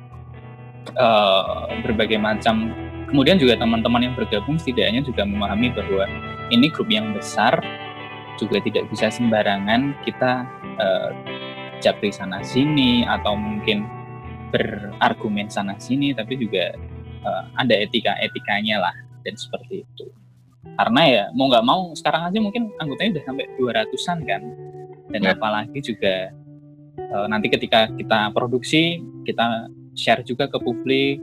[0.94, 2.72] eh, berbagai macam.
[3.14, 6.10] Kemudian juga teman-teman yang bergabung setidaknya juga memahami bahwa
[6.50, 7.62] ini grup yang besar,
[8.42, 10.50] juga tidak bisa sembarangan kita
[10.82, 11.12] eh,
[11.78, 13.86] japri sana sini atau mungkin
[14.50, 16.78] berargumen sana sini, tapi juga
[17.26, 20.06] uh, ada etika etikanya lah dan seperti itu
[20.74, 24.42] karena ya mau nggak mau sekarang aja mungkin anggotanya udah sampai 200-an kan.
[25.14, 25.38] Dan ya.
[25.38, 26.34] apalagi juga
[27.14, 31.22] uh, nanti ketika kita produksi kita share juga ke publik.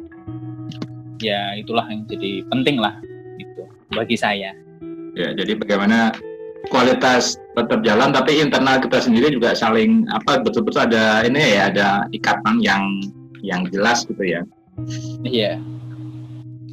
[1.20, 2.96] Ya itulah yang jadi penting lah
[3.36, 4.56] gitu bagi saya.
[5.18, 6.14] Ya jadi bagaimana
[6.68, 11.88] kualitas tetap jalan tapi internal kita sendiri juga saling apa betul-betul ada ini ya ada
[12.14, 12.84] ikatan yang
[13.42, 14.40] yang jelas gitu ya.
[15.24, 15.60] Iya.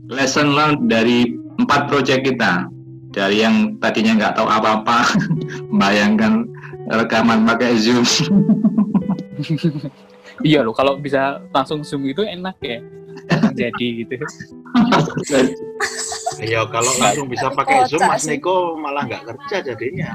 [0.07, 2.65] Lesson learned dari empat proyek kita
[3.11, 5.09] dari yang tadinya nggak tahu apa-apa
[5.81, 6.45] bayangkan
[6.87, 8.05] rekaman pakai zoom
[10.47, 12.79] iya loh kalau bisa langsung zoom itu enak ya
[13.57, 14.15] jadi gitu
[16.37, 20.13] Iya, kalau langsung bisa pakai Zoom, Mas Niko malah nggak kerja jadinya.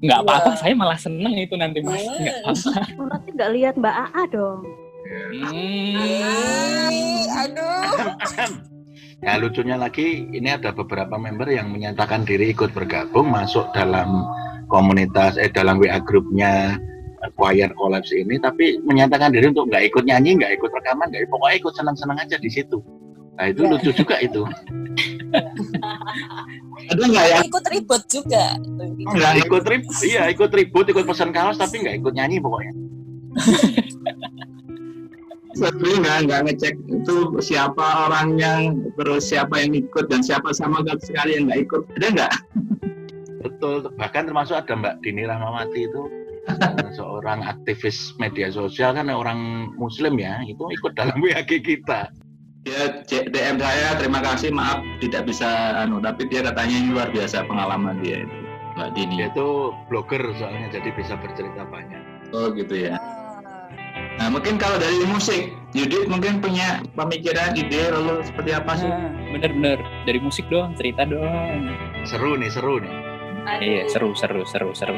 [0.00, 2.00] Nggak apa-apa, saya malah seneng itu nanti Mas.
[2.00, 2.72] Nggak apa-apa.
[2.96, 4.60] Berarti nggak lihat Mbak AA dong.
[5.04, 6.00] Hmm.
[7.44, 8.69] Aduh.
[9.20, 14.24] Nah lucunya lagi ini ada beberapa member yang menyatakan diri ikut bergabung masuk dalam
[14.72, 16.80] komunitas eh dalam WA grupnya
[17.36, 21.56] Choir Collapse ini tapi menyatakan diri untuk nggak ikut nyanyi, nggak ikut rekaman, nggak pokoknya
[21.60, 22.80] ikut senang-senang aja di situ.
[23.36, 23.68] Nah itu ya.
[23.76, 24.40] lucu juga itu.
[26.90, 27.38] Ada nggak ya?
[27.44, 28.56] Ikut ribut juga.
[29.04, 32.72] Nggak ikut ribut, iya ikut ribut, ikut pesan kaos tapi nggak ikut nyanyi pokoknya.
[35.54, 41.38] sebelumnya nggak nggak ngecek itu siapa orangnya terus siapa yang ikut dan siapa sama sekali
[41.38, 41.82] yang nggak ikut.
[41.98, 42.34] Ada nggak?
[43.40, 43.88] Betul.
[43.96, 46.02] Bahkan termasuk ada Mbak Dini Rahmawati itu.
[46.98, 52.10] Seorang aktivis media sosial kan orang muslim ya itu ikut dalam WAG kita.
[52.68, 57.96] Ya DM saya terima kasih maaf tidak bisa anu tapi dia katanya luar biasa pengalaman
[58.04, 58.36] dia itu
[58.76, 59.14] Mbak Dini.
[59.20, 59.48] Dia itu
[59.88, 62.02] blogger soalnya jadi bisa bercerita banyak.
[62.30, 63.19] Oh gitu ya
[64.20, 68.84] Nah, mungkin kalau dari musik, Yudit mungkin punya pemikiran, ide, lalu seperti apa sih?
[68.84, 71.72] Nah, bener-bener dari musik dong, cerita dong.
[72.04, 72.92] Seru nih, seru nih.
[73.48, 73.64] Aduh.
[73.64, 74.92] Iya, seru, seru, seru, seru.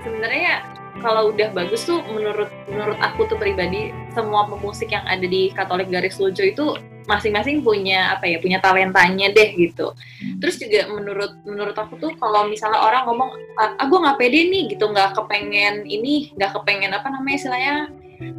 [0.00, 0.64] Sebenarnya
[1.04, 5.92] kalau udah bagus tuh menurut menurut aku tuh pribadi semua pemusik yang ada di Katolik
[5.92, 9.92] Garis Lucu itu masing-masing punya apa ya punya talentanya deh gitu.
[9.92, 10.40] Hmm.
[10.40, 13.28] Terus juga menurut menurut aku tuh kalau misalnya orang ngomong
[13.60, 17.76] ah, ah gue nggak pede nih gitu nggak kepengen ini nggak kepengen apa namanya istilahnya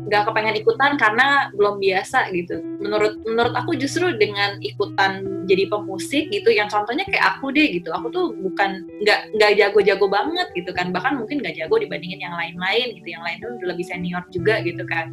[0.05, 2.61] nggak kepengen ikutan karena belum biasa gitu.
[2.81, 7.89] Menurut menurut aku justru dengan ikutan jadi pemusik gitu, yang contohnya kayak aku deh gitu,
[7.89, 12.35] aku tuh bukan nggak nggak jago-jago banget gitu kan, bahkan mungkin nggak jago dibandingin yang
[12.37, 15.09] lain-lain gitu, yang lain tuh udah lebih senior juga gitu kan.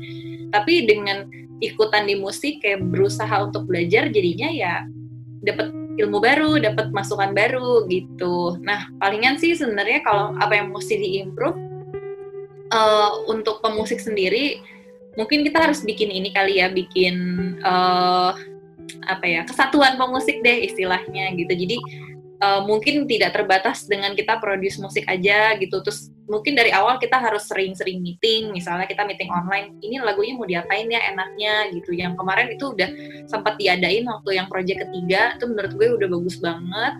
[0.52, 1.24] Tapi dengan
[1.64, 4.84] ikutan di musik kayak berusaha untuk belajar, jadinya ya
[5.42, 8.56] dapat ilmu baru, dapat masukan baru gitu.
[8.64, 11.71] Nah, palingan sih sebenarnya kalau apa yang mesti diimprove
[12.72, 14.64] uh, untuk pemusik sendiri
[15.14, 17.16] mungkin kita harus bikin ini kali ya bikin
[17.60, 18.32] uh,
[19.06, 21.52] apa ya kesatuan pemusik deh istilahnya gitu.
[21.52, 21.76] Jadi
[22.42, 25.84] uh, mungkin tidak terbatas dengan kita produce musik aja gitu.
[25.84, 30.48] Terus mungkin dari awal kita harus sering-sering meeting misalnya kita meeting online ini lagunya mau
[30.48, 31.92] diapain ya enaknya gitu.
[31.92, 32.90] Yang kemarin itu udah
[33.28, 36.94] sempat diadain waktu yang project ketiga itu menurut gue udah bagus banget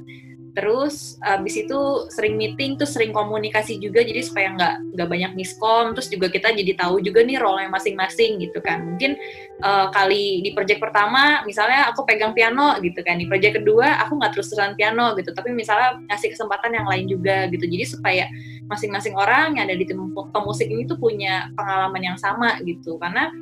[0.53, 1.81] terus abis itu
[2.13, 5.97] sering meeting terus sering komunikasi juga jadi supaya nggak nggak banyak miskom.
[5.97, 8.85] Terus juga kita jadi tahu juga nih role yang masing-masing gitu kan.
[8.85, 9.17] Mungkin
[9.65, 13.17] uh, kali di project pertama misalnya aku pegang piano gitu kan.
[13.17, 15.33] Di project kedua aku nggak terus terusan piano gitu.
[15.33, 17.65] Tapi misalnya ngasih kesempatan yang lain juga gitu.
[17.65, 18.25] Jadi supaya
[18.69, 23.01] masing-masing orang yang ada di tim pemusik ini tuh punya pengalaman yang sama gitu.
[23.01, 23.33] Karena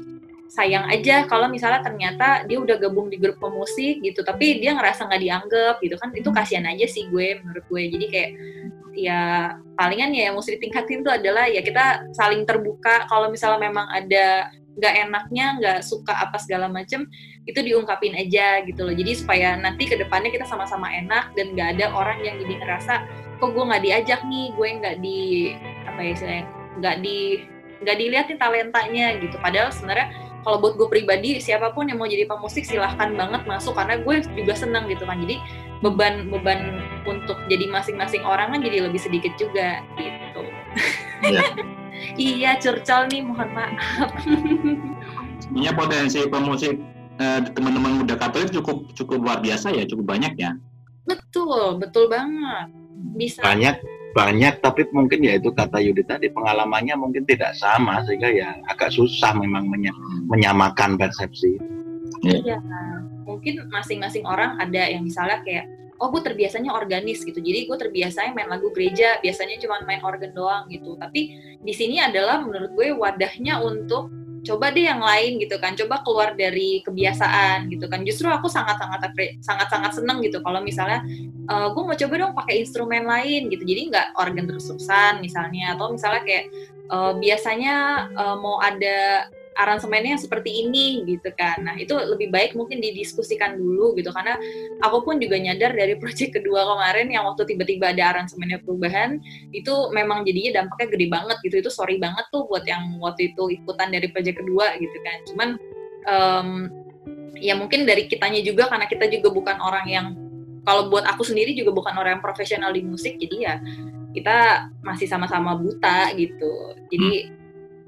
[0.51, 5.07] sayang aja kalau misalnya ternyata dia udah gabung di grup pemusik gitu tapi dia ngerasa
[5.07, 6.11] nggak dianggap gitu kan.
[6.11, 7.83] Itu kasihan aja sih gue menurut gue.
[7.87, 8.31] Jadi kayak
[8.99, 13.07] ya palingan ya yang mesti ditingkatin tuh adalah ya kita saling terbuka.
[13.07, 17.05] Kalau misalnya memang ada nggak enaknya nggak suka apa segala macem
[17.47, 18.95] itu diungkapin aja gitu loh.
[18.95, 22.95] Jadi supaya nanti ke depannya kita sama-sama enak dan nggak ada orang yang jadi ngerasa
[23.39, 24.51] kok gue nggak diajak nih?
[24.59, 25.21] Gue nggak di
[25.87, 26.43] apa ya saya
[26.83, 27.47] nggak di
[27.81, 29.37] nggak dilihat nih talentanya gitu.
[29.39, 33.77] Padahal sebenarnya kalau buat gue pribadi siapa pun yang mau jadi pemusik silahkan banget masuk
[33.77, 35.21] karena gue juga senang gitu kan.
[35.21, 35.37] Jadi
[35.85, 40.43] beban beban untuk jadi masing-masing orang kan jadi lebih sedikit juga gitu.
[41.29, 41.45] Ya.
[42.33, 44.11] iya curcol nih mohon maaf.
[45.45, 46.75] Sebenarnya potensi pemusik
[47.21, 50.57] eh, teman-teman muda Katolik cukup cukup luar biasa ya cukup banyak ya.
[51.05, 52.73] Betul betul banget.
[53.17, 58.31] Bisa banyak banyak tapi mungkin ya itu kata Yudi tadi pengalamannya mungkin tidak sama sehingga
[58.31, 59.71] ya agak susah memang
[60.27, 61.57] menyamakan persepsi.
[62.27, 62.59] Iya,
[63.25, 67.39] mungkin masing-masing orang ada yang misalnya kayak oh gue terbiasanya organis gitu.
[67.39, 70.97] Jadi gue terbiasanya main lagu gereja biasanya cuma main organ doang gitu.
[70.97, 74.09] Tapi di sini adalah menurut gue wadahnya untuk
[74.41, 78.03] coba deh yang lain gitu kan coba keluar dari kebiasaan gitu kan.
[78.05, 81.05] Justru aku sangat sangat sangat sangat seneng gitu kalau misalnya
[81.49, 83.63] uh, gue mau coba dong pakai instrumen lain gitu.
[83.65, 86.45] Jadi nggak organ terus-terusan misalnya atau misalnya kayak
[86.91, 89.29] uh, biasanya uh, mau ada
[89.61, 91.61] aransemennya seperti ini gitu kan.
[91.61, 94.41] Nah itu lebih baik mungkin didiskusikan dulu gitu karena
[94.81, 99.21] aku pun juga nyadar dari proyek kedua kemarin yang waktu tiba-tiba ada aransemennya perubahan
[99.53, 101.57] itu memang jadinya dampaknya gede banget gitu.
[101.61, 105.19] Itu sorry banget tuh buat yang waktu itu ikutan dari proyek kedua gitu kan.
[105.29, 105.49] Cuman
[106.09, 106.49] um,
[107.37, 110.07] ya mungkin dari kitanya juga karena kita juga bukan orang yang
[110.65, 113.55] kalau buat aku sendiri juga bukan orang yang profesional di musik jadi ya
[114.11, 116.75] kita masih sama-sama buta gitu.
[116.91, 117.40] Jadi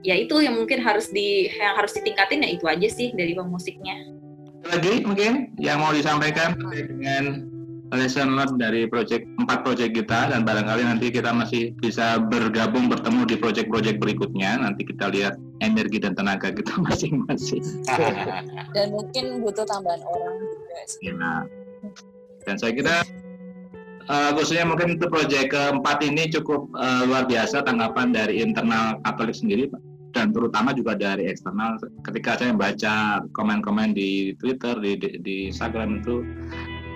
[0.02, 3.96] ya itu yang mungkin harus di yang harus ditingkatin ya itu aja sih dari pemusiknya.
[4.62, 7.50] Lagi mungkin yang mau disampaikan dengan
[7.92, 13.28] lesson learned dari project empat project kita dan barangkali nanti kita masih bisa bergabung bertemu
[13.28, 17.62] di project-project berikutnya nanti kita lihat energi dan tenaga kita masing-masing
[18.76, 21.12] dan mungkin butuh tambahan orang juga sih.
[21.12, 21.32] Ya.
[22.48, 22.96] dan saya kira
[24.08, 29.36] uh, khususnya mungkin untuk proyek keempat ini cukup uh, luar biasa tanggapan dari internal Katolik
[29.36, 35.08] sendiri Pak dan terutama juga dari eksternal ketika saya membaca komen-komen di Twitter di, di,
[35.20, 36.24] di Instagram itu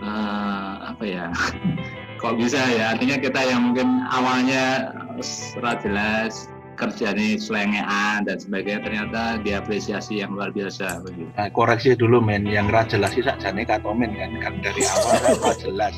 [0.04, 1.26] uh, apa ya
[2.20, 2.96] kok bisa ya?
[2.96, 10.36] Artinya kita yang mungkin awalnya serat jelas kerja ini selengean dan sebagainya ternyata diapresiasi yang
[10.36, 11.32] luar biasa begitu.
[11.34, 15.52] Nah, koreksi dulu men, yang ra jelas sih sakjane katomen kan kan dari awal ra
[15.56, 15.94] jelas.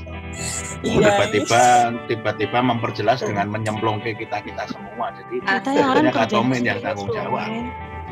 [0.86, 1.62] Iya, tiba-tiba
[2.06, 5.10] tiba-tiba memperjelas dengan menyemplung ke kita kita semua.
[5.18, 5.42] Jadi
[5.74, 7.50] yang orang katomen yang tanggung jawab.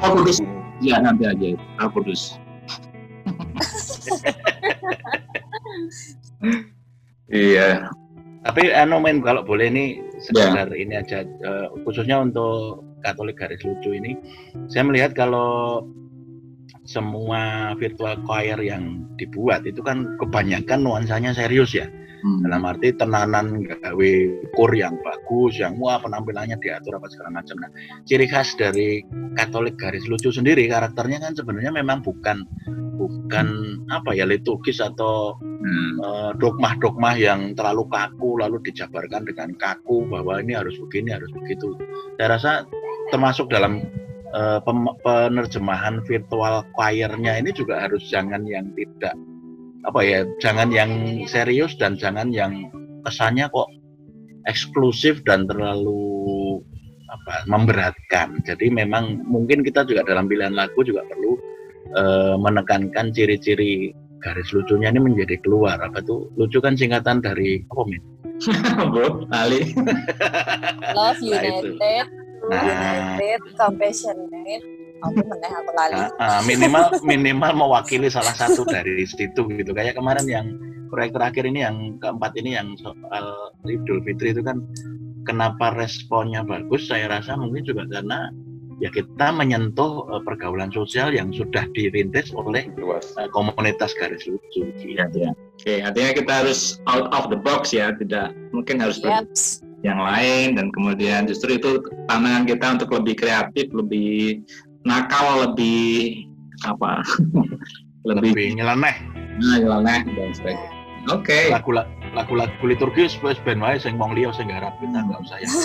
[0.02, 0.42] Oh, kudus.
[0.82, 1.56] Ya nanti aja.
[1.80, 2.36] Aku kudus.
[7.32, 7.88] iya.
[8.46, 10.78] Tapi anu men kalau boleh nih sekedar yeah.
[10.78, 14.14] ini aja uh, khususnya untuk Katolik garis lucu ini
[14.70, 15.82] saya melihat kalau
[16.86, 21.86] semua virtual choir yang dibuat itu kan kebanyakan nuansanya serius ya
[22.22, 22.46] hmm.
[22.46, 24.12] dalam arti tenanan gawe
[24.54, 27.70] kur yang bagus yang wah penampilannya diatur apa segala macam nah
[28.08, 29.02] ciri khas dari
[29.36, 32.46] Katolik garis lucu sendiri karakternya kan sebenarnya memang bukan
[32.96, 33.46] bukan
[33.92, 35.92] apa ya liturgis atau hmm.
[36.00, 41.76] uh, dogma-dogma yang terlalu kaku lalu dijabarkan dengan kaku bahwa ini harus begini harus begitu
[42.16, 42.52] saya rasa
[43.12, 43.84] termasuk dalam
[44.34, 44.58] uh,
[45.04, 49.14] penerjemahan virtual choirnya ini juga harus jangan yang tidak
[49.86, 50.90] apa ya jangan yang
[51.30, 52.70] serius dan jangan yang
[53.06, 53.70] kesannya kok
[54.50, 56.58] eksklusif dan terlalu
[57.06, 58.42] apa memberatkan.
[58.42, 61.38] Jadi memang mungkin kita juga dalam pilihan lagu juga perlu
[61.94, 65.78] uh, menekankan ciri-ciri garis lucunya ini menjadi keluar.
[65.78, 66.30] Apa tuh?
[66.34, 68.02] Lucu kan singkatan dari apa min?
[68.92, 69.72] Bro Ali
[70.98, 72.04] love united nah,
[72.50, 74.64] united compassionate
[75.04, 79.96] aku meneh aku lali uh, uh, minimal minimal mewakili salah satu dari situ gitu kayak
[79.98, 80.46] kemarin yang
[80.88, 84.62] proyek terakhir ini yang keempat ini yang soal Idul Fitri itu kan
[85.26, 88.30] kenapa responnya bagus saya rasa mungkin juga karena
[88.78, 94.68] ya kita menyentuh uh, pergaulan sosial yang sudah dirintis oleh uh, komunitas garis lucu.
[94.84, 95.32] Iya, ya.
[95.32, 99.24] Oke, artinya kita harus out of the box ya, tidak mungkin harus yep.
[99.86, 101.78] Yang lain dan kemudian justru itu
[102.10, 104.42] tantangan kita untuk lebih kreatif, lebih
[104.82, 106.26] nakal, lebih
[106.66, 107.06] apa?
[108.08, 108.96] lebih, lebih nyeleneh.
[109.38, 110.70] Nah, nyeleneh dan sebagainya.
[111.14, 111.30] Oke.
[111.30, 111.44] Okay.
[111.54, 111.70] Lagu
[112.16, 115.50] lagu-lagu liturgis wis ben wae sing wong liya sing garap kita enggak usah ya.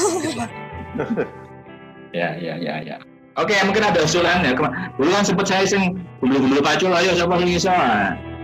[2.11, 2.99] Ya, ya, ya, ya.
[3.39, 4.51] Oke, mungkin ada usulan ya.
[4.99, 7.75] Dulu kan sempat saya sing bulu-bulu pacul ayo siapa yang bisa.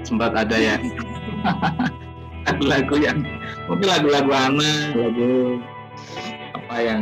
[0.07, 0.80] Sempat ada ya.
[2.48, 3.20] lagu-lagu yang
[3.68, 5.60] mungkin lagu-lagu ana, lagu
[6.56, 7.02] apa yang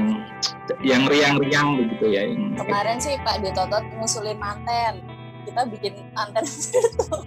[0.81, 2.21] yang riang-riang begitu ya.
[2.25, 2.57] Yang...
[2.65, 5.05] Kemarin sih Pak Ditotot ngusulin manten.
[5.45, 7.17] Kita bikin manten itu.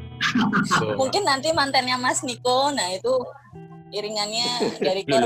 [0.98, 3.14] mungkin nanti mantennya Mas Niko, nah itu
[3.94, 5.22] iringannya dari Niko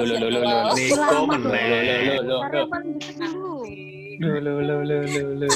[4.22, 5.48] Lu lu lu lu lu lu.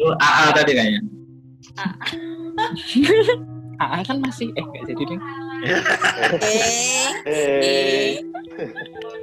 [0.00, 1.00] Lu AA tadi kayaknya.
[3.78, 5.20] AA kan masih eh gak jadi deh.
[5.60, 8.10] Eh, eh.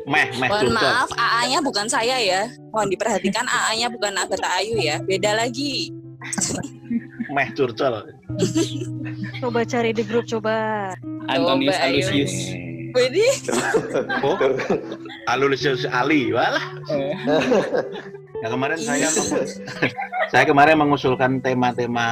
[0.07, 0.49] Meh, meh.
[0.49, 2.47] Mohon maaf, AA-nya bukan saya ya.
[2.71, 5.01] Mohon diperhatikan AA-nya bukan Agatha Ayu ya.
[5.03, 5.91] Beda lagi.
[7.27, 8.07] meh curcol.
[9.43, 10.89] coba cari di grup coba.
[11.27, 12.33] Antonius Alusius.
[12.95, 13.27] Wedi.
[14.23, 14.39] Oh,
[15.27, 16.65] Alusius Ali, walah.
[16.89, 17.13] Eh.
[18.38, 19.09] Ya kemarin saya
[20.31, 22.07] saya kemarin mengusulkan tema-tema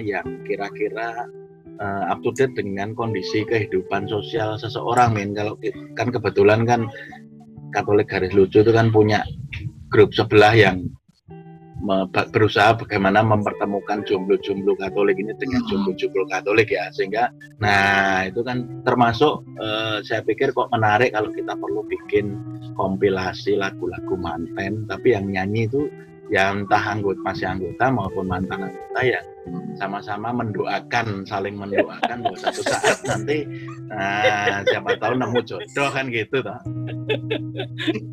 [0.00, 1.28] yang kira-kira
[1.80, 5.32] uh, up to date dengan kondisi kehidupan sosial seseorang, men.
[5.36, 5.58] Kalau
[5.96, 6.88] kan kebetulan kan
[7.74, 9.20] Katolik garis lucu itu kan punya
[9.92, 10.88] grup sebelah yang
[12.32, 15.68] berusaha bagaimana mempertemukan jomblo-jomblo Katolik ini dengan hmm.
[15.68, 17.28] jomblo-jomblo Katolik ya sehingga
[17.60, 22.40] nah itu kan termasuk uh, saya pikir kok menarik kalau kita perlu bikin
[22.80, 25.92] kompilasi lagu-lagu manten tapi yang nyanyi itu
[26.30, 29.20] yang entah anggota masih anggota maupun mantan anggota ya
[29.78, 33.46] sama-sama mendoakan saling mendoakan bahwa satu saat nanti
[33.92, 36.58] nah, siapa tahu nemu jodoh kan gitu toh.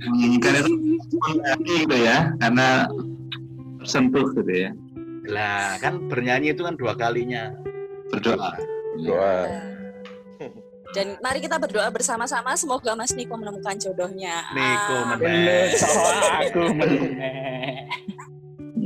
[0.03, 0.75] Hmm, karena itu
[1.65, 2.85] gitu ya karena
[3.81, 4.71] tersentuh gitu ya.
[5.25, 7.55] Lah kan bernyanyi itu kan dua kalinya.
[8.11, 8.59] Berdoa.
[9.01, 9.39] Doa.
[10.93, 14.45] Dan mari kita berdoa bersama-sama semoga Mas Niko menemukan jodohnya.
[14.53, 15.73] Niko meneh.
[15.73, 16.61] aku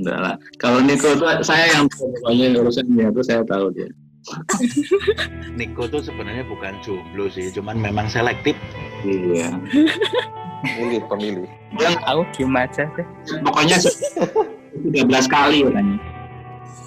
[0.08, 0.36] Enggak lah.
[0.64, 3.92] Kalau Niko itu saya yang pokoknya urusannya itu saya tahu dia.
[5.60, 8.56] Niko tuh sebenarnya bukan jomblo sih, cuman memang selektif.
[9.04, 9.52] Iya.
[10.64, 11.48] Pemilih, pemilih.
[11.76, 13.08] Yang tahu gimana aja deh.
[13.44, 15.98] Pokoknya 13 kali katanya.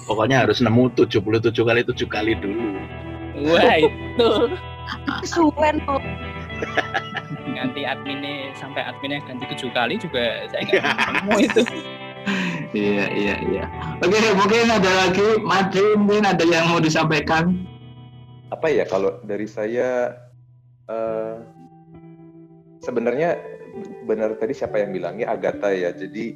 [0.09, 2.65] Pokoknya harus nemu 77 kali 7 kali dulu.
[3.53, 4.29] Wah itu.
[5.29, 6.01] Suwen kok.
[7.53, 11.61] Nanti adminnya sampai adminnya ganti tujuh kali juga saya nggak nemu itu
[12.75, 13.65] iya iya iya.
[13.99, 17.67] Oke mungkin ada lagi Mati mungkin ada yang mau disampaikan.
[18.51, 20.19] Apa ya kalau dari saya
[20.91, 21.39] uh,
[22.83, 23.39] sebenarnya
[24.07, 25.31] benar tadi siapa yang bilangnya?
[25.31, 25.95] Agatha ya.
[25.95, 26.35] Jadi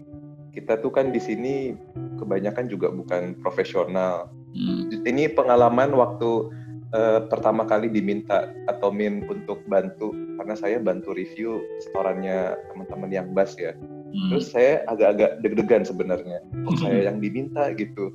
[0.55, 1.75] kita tuh kan di sini
[2.19, 4.31] kebanyakan juga bukan profesional.
[4.55, 4.87] Hmm.
[5.03, 6.47] ini pengalaman waktu
[6.95, 10.15] uh, pertama kali diminta atau min untuk bantu.
[10.39, 13.75] Karena saya bantu review setorannya teman-teman yang bass ya
[14.05, 14.29] Hmm.
[14.31, 16.39] Terus saya agak-agak deg-degan sebenarnya.
[16.69, 18.13] Oh, saya yang diminta gitu.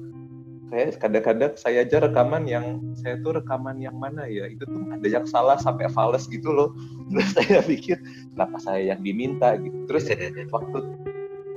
[0.71, 5.03] Saya kadang-kadang saya aja rekaman yang saya tuh rekaman yang mana ya itu tuh ada
[5.03, 6.71] yang salah sampai fals gitu loh.
[7.11, 7.99] Terus saya pikir
[8.33, 9.77] kenapa saya yang diminta gitu.
[9.91, 10.07] Terus
[10.55, 10.79] waktu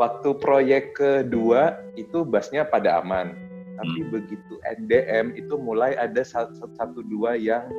[0.02, 3.38] waktu proyek kedua itu bassnya pada aman.
[3.78, 4.10] Tapi hmm.
[4.10, 7.70] begitu NDM itu mulai ada satu, satu dua yang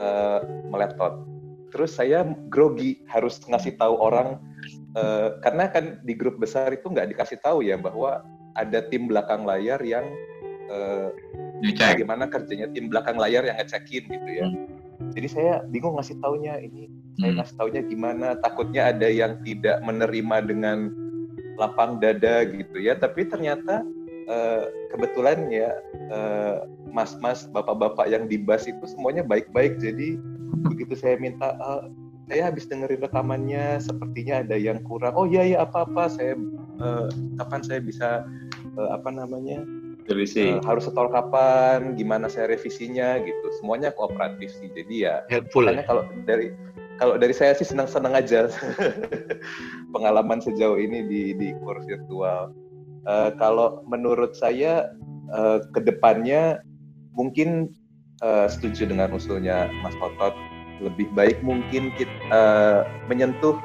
[0.00, 1.24] uh, meletot.
[1.72, 4.36] Terus saya grogi harus ngasih tahu orang
[4.96, 8.24] uh, karena kan di grup besar itu nggak dikasih tahu ya bahwa
[8.56, 10.04] ada tim belakang layar yang
[10.68, 11.08] uh,
[11.62, 14.46] bagaimana kerjanya tim belakang layar yang ngecekin gitu ya.
[14.48, 15.12] Hmm.
[15.12, 16.88] Jadi saya bingung ngasih taunya ini
[17.20, 17.38] saya hmm.
[17.40, 20.78] ngasih taunya gimana takutnya ada yang tidak menerima dengan
[21.60, 23.84] lapang dada gitu ya tapi ternyata
[24.28, 25.76] uh, kebetulan ya
[26.92, 30.16] mas-mas bapak-bapak yang di bas itu semuanya baik-baik jadi
[30.68, 31.88] begitu saya minta uh,
[32.30, 35.14] saya habis dengerin rekamannya sepertinya ada yang kurang.
[35.18, 36.38] Oh iya iya apa apa saya
[36.78, 37.10] uh,
[37.42, 38.08] kapan saya bisa
[38.78, 39.66] uh, apa namanya
[40.06, 40.54] revisi.
[40.54, 43.46] uh, harus setor kapan gimana saya revisinya gitu.
[43.58, 44.70] Semuanya kooperatif sih.
[44.70, 46.54] Jadi ya helpful karena kalau dari
[47.00, 48.46] kalau dari saya sih senang-senang aja.
[49.94, 52.54] Pengalaman sejauh ini di di kurs virtual.
[53.02, 54.94] Uh, kalau menurut saya
[55.34, 56.62] uh, ke depannya
[57.18, 57.74] mungkin
[58.22, 60.32] uh, setuju dengan usulnya Mas Otot
[60.82, 63.56] lebih baik mungkin kita uh, menyentuh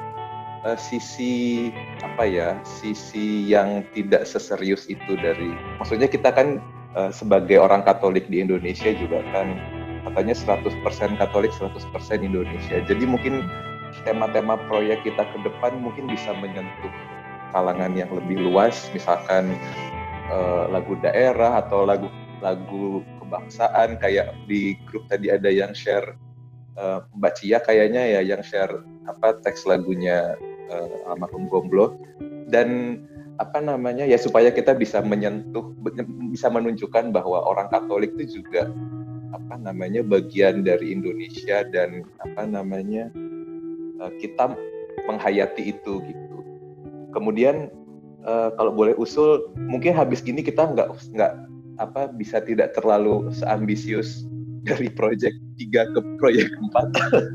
[0.63, 1.69] uh, sisi
[2.05, 5.51] apa ya sisi yang tidak seserius itu dari
[5.81, 6.61] maksudnya kita kan
[6.93, 9.57] uh, sebagai orang Katolik di Indonesia juga kan
[10.07, 11.83] katanya 100% Katolik 100%
[12.23, 12.79] Indonesia.
[12.87, 13.43] Jadi mungkin
[14.07, 16.91] tema-tema proyek kita ke depan mungkin bisa menyentuh
[17.51, 19.55] kalangan yang lebih luas misalkan
[20.31, 22.11] uh, lagu daerah atau lagu
[22.43, 26.15] lagu kebangsaan kayak di grup tadi ada yang share
[26.77, 30.37] uh, Mbak Cia kayaknya ya yang share apa teks lagunya
[30.71, 31.97] uh, almarhum Gomblo
[32.47, 33.01] dan
[33.37, 35.73] apa namanya ya supaya kita bisa menyentuh
[36.33, 38.69] bisa menunjukkan bahwa orang Katolik itu juga
[39.35, 43.13] apa namanya bagian dari Indonesia dan apa namanya
[44.01, 44.57] uh, kita
[45.05, 46.37] menghayati itu gitu.
[47.13, 47.69] Kemudian
[48.25, 51.33] uh, kalau boleh usul mungkin habis gini kita nggak nggak
[51.77, 54.25] apa bisa tidak terlalu seambisius
[54.67, 56.87] dari proyek tiga ke proyek empat.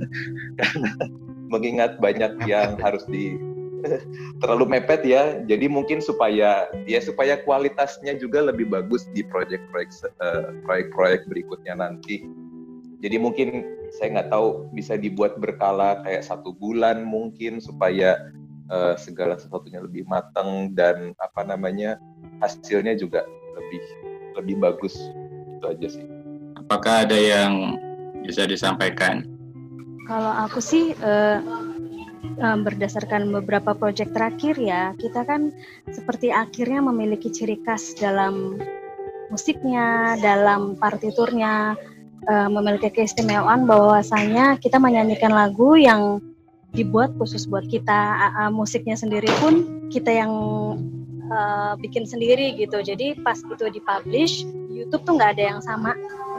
[0.60, 0.90] Karena
[1.52, 3.36] mengingat banyak yang harus di
[4.40, 5.40] terlalu mepet ya.
[5.44, 9.90] Jadi mungkin supaya ya supaya kualitasnya juga lebih bagus di proyek-proyek
[10.22, 12.24] uh, proyek-proyek berikutnya nanti.
[13.02, 13.66] Jadi mungkin
[13.98, 18.30] saya nggak tahu bisa dibuat berkala kayak satu bulan mungkin supaya
[18.70, 21.98] uh, segala sesuatunya lebih matang dan apa namanya
[22.38, 23.26] hasilnya juga
[23.58, 23.82] lebih
[24.38, 24.94] lebih bagus.
[25.58, 26.21] Itu aja sih
[26.72, 27.76] Apakah ada yang
[28.24, 29.28] bisa disampaikan?
[30.08, 31.36] Kalau aku sih uh,
[32.40, 35.52] berdasarkan beberapa proyek terakhir ya, kita kan
[35.92, 38.56] seperti akhirnya memiliki ciri khas dalam
[39.28, 41.76] musiknya, dalam partiturnya,
[42.32, 46.24] uh, memiliki keistimewaan bahwasanya kita menyanyikan lagu yang
[46.72, 50.32] dibuat khusus buat kita, uh, musiknya sendiri pun kita yang
[51.28, 52.80] uh, bikin sendiri gitu.
[52.80, 55.92] Jadi pas itu dipublish YouTube tuh nggak ada yang sama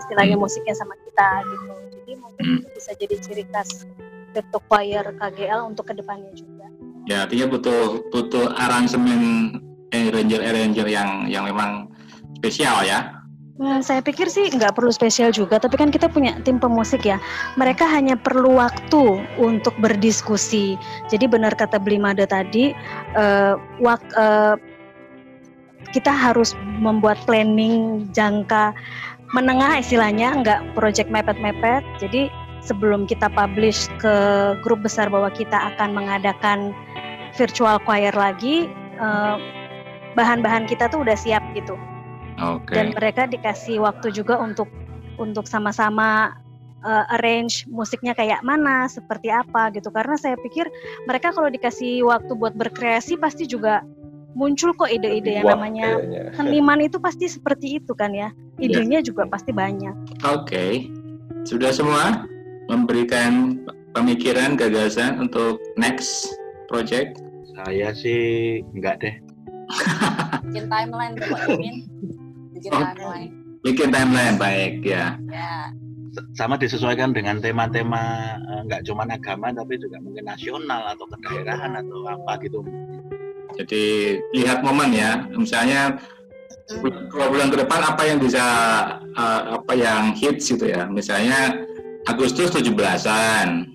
[0.03, 0.43] istilahnya Hmm.
[0.43, 1.73] musiknya sama kita gitu.
[1.95, 2.59] Jadi mungkin Hmm.
[2.59, 3.87] itu bisa jadi ciri khas
[4.35, 6.67] Crypto Choir KGL untuk ke depannya juga.
[7.07, 9.51] Ya, artinya butuh butuh aransemen
[9.91, 11.91] arranger arranger yang yang memang
[12.39, 13.23] spesial ya.
[13.53, 17.21] Nah, saya pikir sih nggak perlu spesial juga, tapi kan kita punya tim pemusik ya.
[17.53, 20.73] Mereka hanya perlu waktu untuk berdiskusi.
[21.13, 22.73] Jadi benar kata Blimade tadi,
[23.13, 24.57] eh, wak- eh,
[25.93, 28.73] kita harus membuat planning jangka
[29.33, 31.81] menengah istilahnya, nggak project mepet-mepet.
[31.97, 32.29] Jadi
[32.63, 34.15] sebelum kita publish ke
[34.63, 36.71] grup besar bahwa kita akan mengadakan
[37.35, 38.69] virtual choir lagi,
[39.01, 39.35] eh,
[40.13, 41.73] bahan-bahan kita tuh udah siap gitu
[42.41, 42.73] Oke.
[42.73, 44.69] dan mereka dikasih waktu juga untuk
[45.21, 46.33] untuk sama-sama
[46.81, 49.93] uh, arrange musiknya kayak mana, seperti apa gitu.
[49.93, 50.65] Karena saya pikir
[51.05, 53.85] mereka kalau dikasih waktu buat berkreasi pasti juga
[54.33, 56.21] muncul kok ide-ide yang Wah, namanya kayaknya.
[56.33, 58.29] seniman itu pasti seperti itu kan ya.
[58.57, 59.93] Idenya juga pasti banyak.
[60.25, 60.89] Oke.
[61.43, 62.25] Sudah semua
[62.67, 63.61] memberikan
[63.91, 66.29] pemikiran gagasan untuk next
[66.65, 67.21] project.
[67.53, 69.15] Saya sih enggak deh.
[70.45, 71.75] bikin timeline tuh Pak Imin
[72.53, 72.81] bikin Oh.
[72.83, 73.31] timeline
[73.63, 75.15] Bikin timeline baik ya.
[75.31, 75.71] ya
[76.35, 78.03] Sama disesuaikan dengan tema-tema
[78.37, 82.59] eh, enggak cuma agama tapi juga mungkin nasional atau kedaerahan atau apa gitu.
[83.59, 85.27] Jadi lihat momen ya.
[85.33, 85.97] Misalnya
[87.11, 88.45] dua bulan ke depan apa yang bisa
[89.13, 90.87] uh, apa yang hits gitu ya.
[90.89, 91.53] Misalnya
[92.09, 93.67] Agustus 17-an.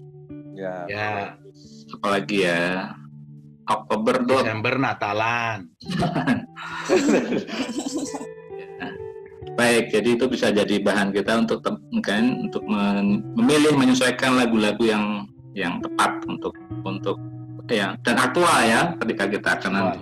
[0.58, 0.84] Ya.
[0.90, 1.38] Ya,
[1.94, 2.92] Apalagi ya.
[3.68, 5.68] Oktober tuh Desember Natalan.
[9.58, 11.66] Baik, jadi itu bisa jadi bahan kita untuk
[12.00, 12.62] kan untuk
[13.34, 16.54] memilih menyesuaikan lagu-lagu yang yang tepat untuk
[16.86, 17.18] untuk
[17.68, 20.00] ya dan aktual ya ketika kita akan nanti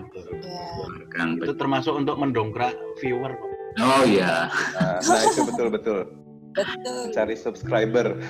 [1.16, 1.46] ya.
[1.48, 3.32] Itu termasuk untuk mendongkrak viewer.
[3.76, 6.00] Oh iya, Nah, nah itu betul betul.
[6.56, 8.16] betul Cari subscriber.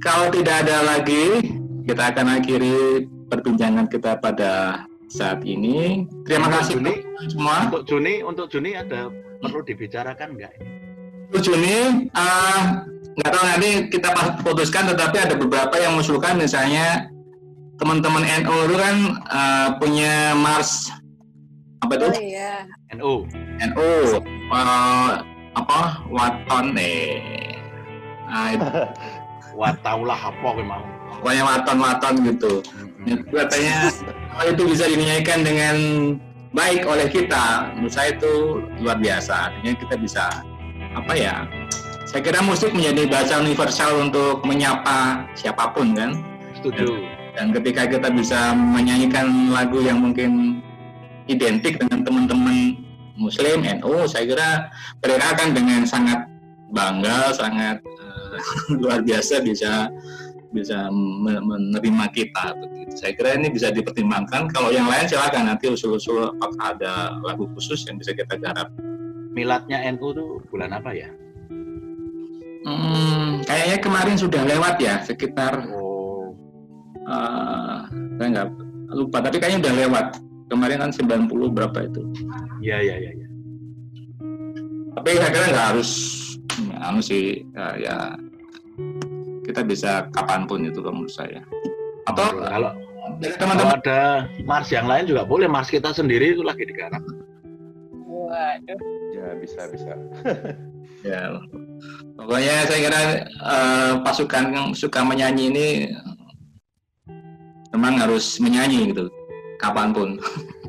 [0.00, 1.44] kalau tidak ada lagi
[1.84, 6.06] kita akan akhiri perbincangan kita pada saat ini.
[6.24, 6.94] Terima Untuk kasih Juni,
[7.28, 7.56] semua.
[7.66, 9.10] untuk Juni, untuk Juni ada
[9.42, 10.68] perlu dibicarakan enggak ini?
[11.30, 11.76] Untuk Juni,
[12.10, 12.60] eh,
[13.18, 14.08] nggak tahu nanti kita
[14.46, 17.10] putuskan, tetapi ada beberapa yang mengusulkan misalnya
[17.80, 18.96] teman-teman NU itu kan
[19.32, 20.92] eh, punya Mars
[21.80, 22.06] apa itu?
[22.06, 22.52] Oh iya.
[22.94, 23.12] NU.
[23.72, 23.90] NU
[24.52, 25.10] eh,
[25.56, 25.80] apa?
[26.12, 27.56] Waton eh
[28.30, 28.66] nah, itu,
[29.60, 30.84] Wataulah apa gue mau.
[31.20, 32.52] pokoknya waton-waton gitu.
[33.04, 33.92] Itu katanya
[34.32, 35.76] kalau itu bisa dinyanyikan dengan
[36.56, 37.68] baik oleh kita.
[37.76, 39.52] Menurut saya itu luar biasa.
[39.52, 40.24] Artinya kita bisa
[40.96, 41.44] apa ya
[42.10, 46.18] saya kira musik menjadi bahasa universal untuk menyapa siapa pun kan
[46.58, 47.06] Setuju.
[47.38, 50.58] dan ketika kita bisa menyanyikan lagu yang mungkin
[51.30, 52.74] identik dengan teman-teman
[53.14, 54.48] muslim NU saya kira
[55.06, 56.26] mereka akan dengan sangat
[56.74, 58.38] bangga sangat eh,
[58.82, 59.86] luar biasa bisa
[60.50, 62.98] bisa me- menerima kita begitu.
[62.98, 64.50] Saya kira ini bisa dipertimbangkan.
[64.50, 68.66] Kalau yang lain silakan nanti usul-usul apakah ada lagu khusus yang bisa kita garap.
[69.30, 71.06] Miladnya NU tuh bulan apa ya?
[72.60, 76.36] Hmm, kayaknya kemarin sudah lewat ya sekitar Oh,
[77.08, 77.78] eh
[78.20, 78.48] saya nggak
[78.92, 80.06] lupa tapi kayaknya udah lewat.
[80.50, 82.02] Kemarin kan 90 berapa itu.
[82.58, 83.10] iya iya iya.
[83.14, 83.28] iya.
[84.98, 85.90] Tapi saya kira nggak harus
[86.80, 87.96] anu sih ya, ya
[89.46, 91.40] kita bisa kapan pun itu kalau menurut saya.
[92.10, 92.74] Atau kalau
[93.38, 95.46] teman-teman ada Mars yang lain juga boleh.
[95.46, 97.02] Mars kita sendiri itu lagi digarap.
[98.30, 99.92] Waduh Ya bisa bisa.
[101.00, 101.32] Ya,
[102.12, 105.68] pokoknya saya kira eh, pasukan yang suka menyanyi ini
[107.72, 109.08] memang harus menyanyi gitu,
[109.56, 110.08] kapan pun.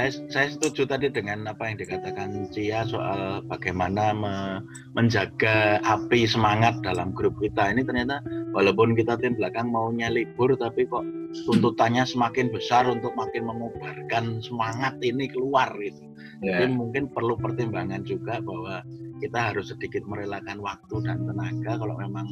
[0.00, 4.64] Saya, saya setuju tadi dengan apa yang dikatakan Cia soal bagaimana me-
[4.96, 7.68] menjaga api semangat dalam grup kita.
[7.68, 8.24] Ini ternyata
[8.56, 11.04] walaupun kita tim belakang maunya libur, tapi kok
[11.44, 16.00] tuntutannya semakin besar untuk makin mengubarkan semangat ini keluar gitu.
[16.40, 18.80] Ya, Jadi mungkin perlu pertimbangan juga bahwa
[19.20, 22.24] kita harus sedikit merelakan waktu dan tenaga kalau memang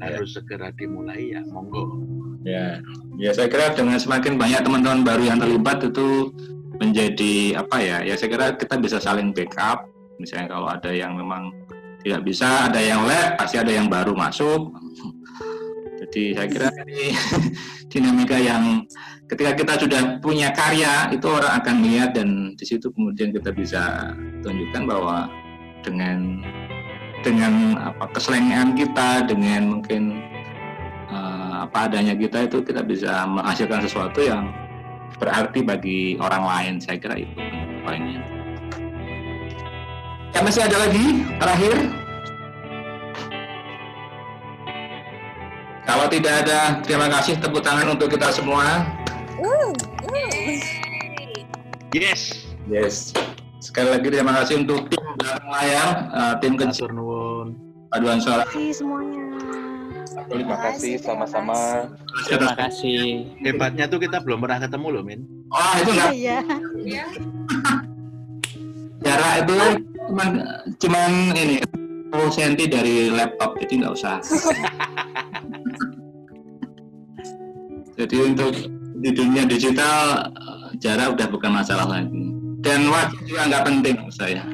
[0.00, 0.16] Ya.
[0.18, 1.92] harus segera dimulai ya monggo.
[2.42, 2.82] ya,
[3.22, 6.34] ya saya kira dengan semakin banyak teman-teman baru yang terlibat itu
[6.80, 7.98] menjadi apa ya?
[8.04, 9.88] Ya saya kira kita bisa saling backup.
[10.20, 11.50] Misalnya kalau ada yang memang
[12.02, 14.72] tidak bisa, ada yang lab, pasti ada yang baru masuk.
[16.02, 17.14] Jadi saya kira ini
[17.92, 18.82] dinamika yang
[19.32, 24.12] ketika kita sudah punya karya itu orang akan melihat dan di situ kemudian kita bisa
[24.44, 25.30] tunjukkan bahwa
[25.80, 26.44] dengan
[27.24, 30.20] dengan apa keselengean kita dengan mungkin
[31.08, 34.52] eh, apa adanya kita itu kita bisa menghasilkan sesuatu yang
[35.22, 36.74] berarti bagi orang lain.
[36.82, 37.30] Saya kira itu
[37.86, 38.18] poinnya.
[40.34, 41.22] Ya masih ada lagi?
[41.38, 41.74] Terakhir?
[45.86, 47.38] Kalau tidak ada terima kasih.
[47.38, 48.82] Tepuk tangan untuk kita semua.
[51.92, 52.48] Yes.
[52.66, 53.12] yes.
[53.60, 56.88] Sekali lagi terima kasih untuk tim belakang layar uh, tim kecil.
[57.92, 58.48] Paduan suara.
[58.48, 59.31] Terima kasih semuanya.
[60.32, 61.92] Terima kasih sama-sama.
[62.24, 63.28] Terima kasih.
[63.44, 65.20] Hebatnya tuh kita belum pernah ketemu loh, Min.
[65.52, 66.38] oh itu nggak Iya.
[69.02, 69.54] jarak itu
[70.08, 70.28] cuman
[70.78, 71.58] cuman ini
[72.14, 74.16] 10 cm dari laptop jadi nggak usah
[77.98, 78.54] jadi untuk
[79.02, 80.30] di dunia digital
[80.78, 82.30] jarak udah bukan masalah lagi
[82.62, 84.46] dan waktu juga nggak penting saya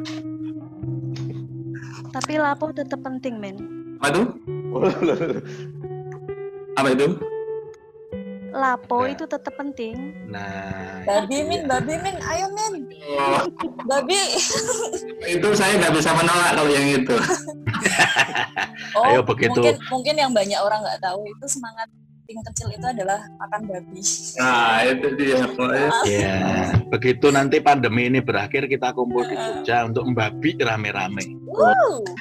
[2.08, 3.77] Tapi lapo tetap penting, men.
[3.98, 4.22] Apa itu
[6.74, 7.06] apa itu
[8.48, 9.12] Lapo Ya.
[9.12, 9.92] itu tetap penting.
[10.32, 12.88] Nah, Babi min, babi min, ayo min,
[13.20, 13.44] Oh,
[13.84, 14.16] babi.
[15.28, 17.12] itu saya nggak bisa menolak kalau yang itu
[18.96, 19.52] Oh, Ayo, begitu.
[19.52, 21.92] mungkin mungkin yang banyak orang nggak tahu itu semangat
[22.28, 24.04] tim kecil itu adalah makan babi.
[24.36, 26.36] nah itu dia pokoknya Ya,
[26.92, 31.24] begitu nanti pandemi ini berakhir kita kumpul di Jogja untuk membabi rame-rame.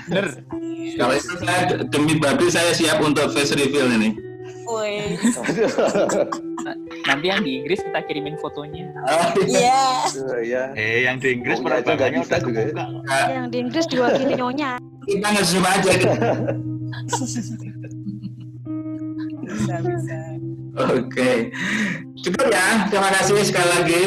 [0.07, 0.47] Bener.
[0.95, 4.15] kalau itu saya demi babi saya siap untuk face reveal ini
[4.63, 5.19] Woi.
[7.03, 8.91] Nanti yang di Inggris kita kirimin fotonya.
[8.99, 9.83] Oh, Iya.
[10.43, 10.63] ya.
[10.75, 12.73] Eh, yang di Inggris Oh, iya, itu nggak bisa juga ya.
[13.31, 14.71] Yang di Inggris diwakili nyonya.
[15.03, 15.91] kita nge-zoom aja
[19.57, 20.17] Bisa bisa.
[20.77, 21.49] Oke,
[22.21, 22.85] cukup ya.
[22.93, 24.03] Terima kasih sekali lagi.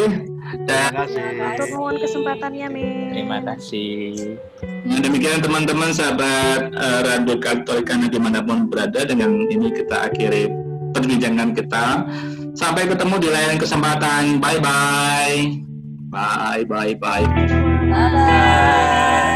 [0.67, 1.23] Dan Terima kasih.
[1.39, 3.11] Matur nuwun kesempatannya, Min.
[3.15, 4.39] Terima kasih.
[4.87, 10.51] Nah, demikian teman-teman sahabat uh, Radio Katolika di mana pun berada dengan ini kita akhiri
[10.95, 12.07] perbincangan kita.
[12.55, 14.43] Sampai ketemu di lain kesempatan.
[14.43, 15.39] Bye bye.
[16.11, 17.27] Bye bye bye.
[17.91, 19.27] Bye.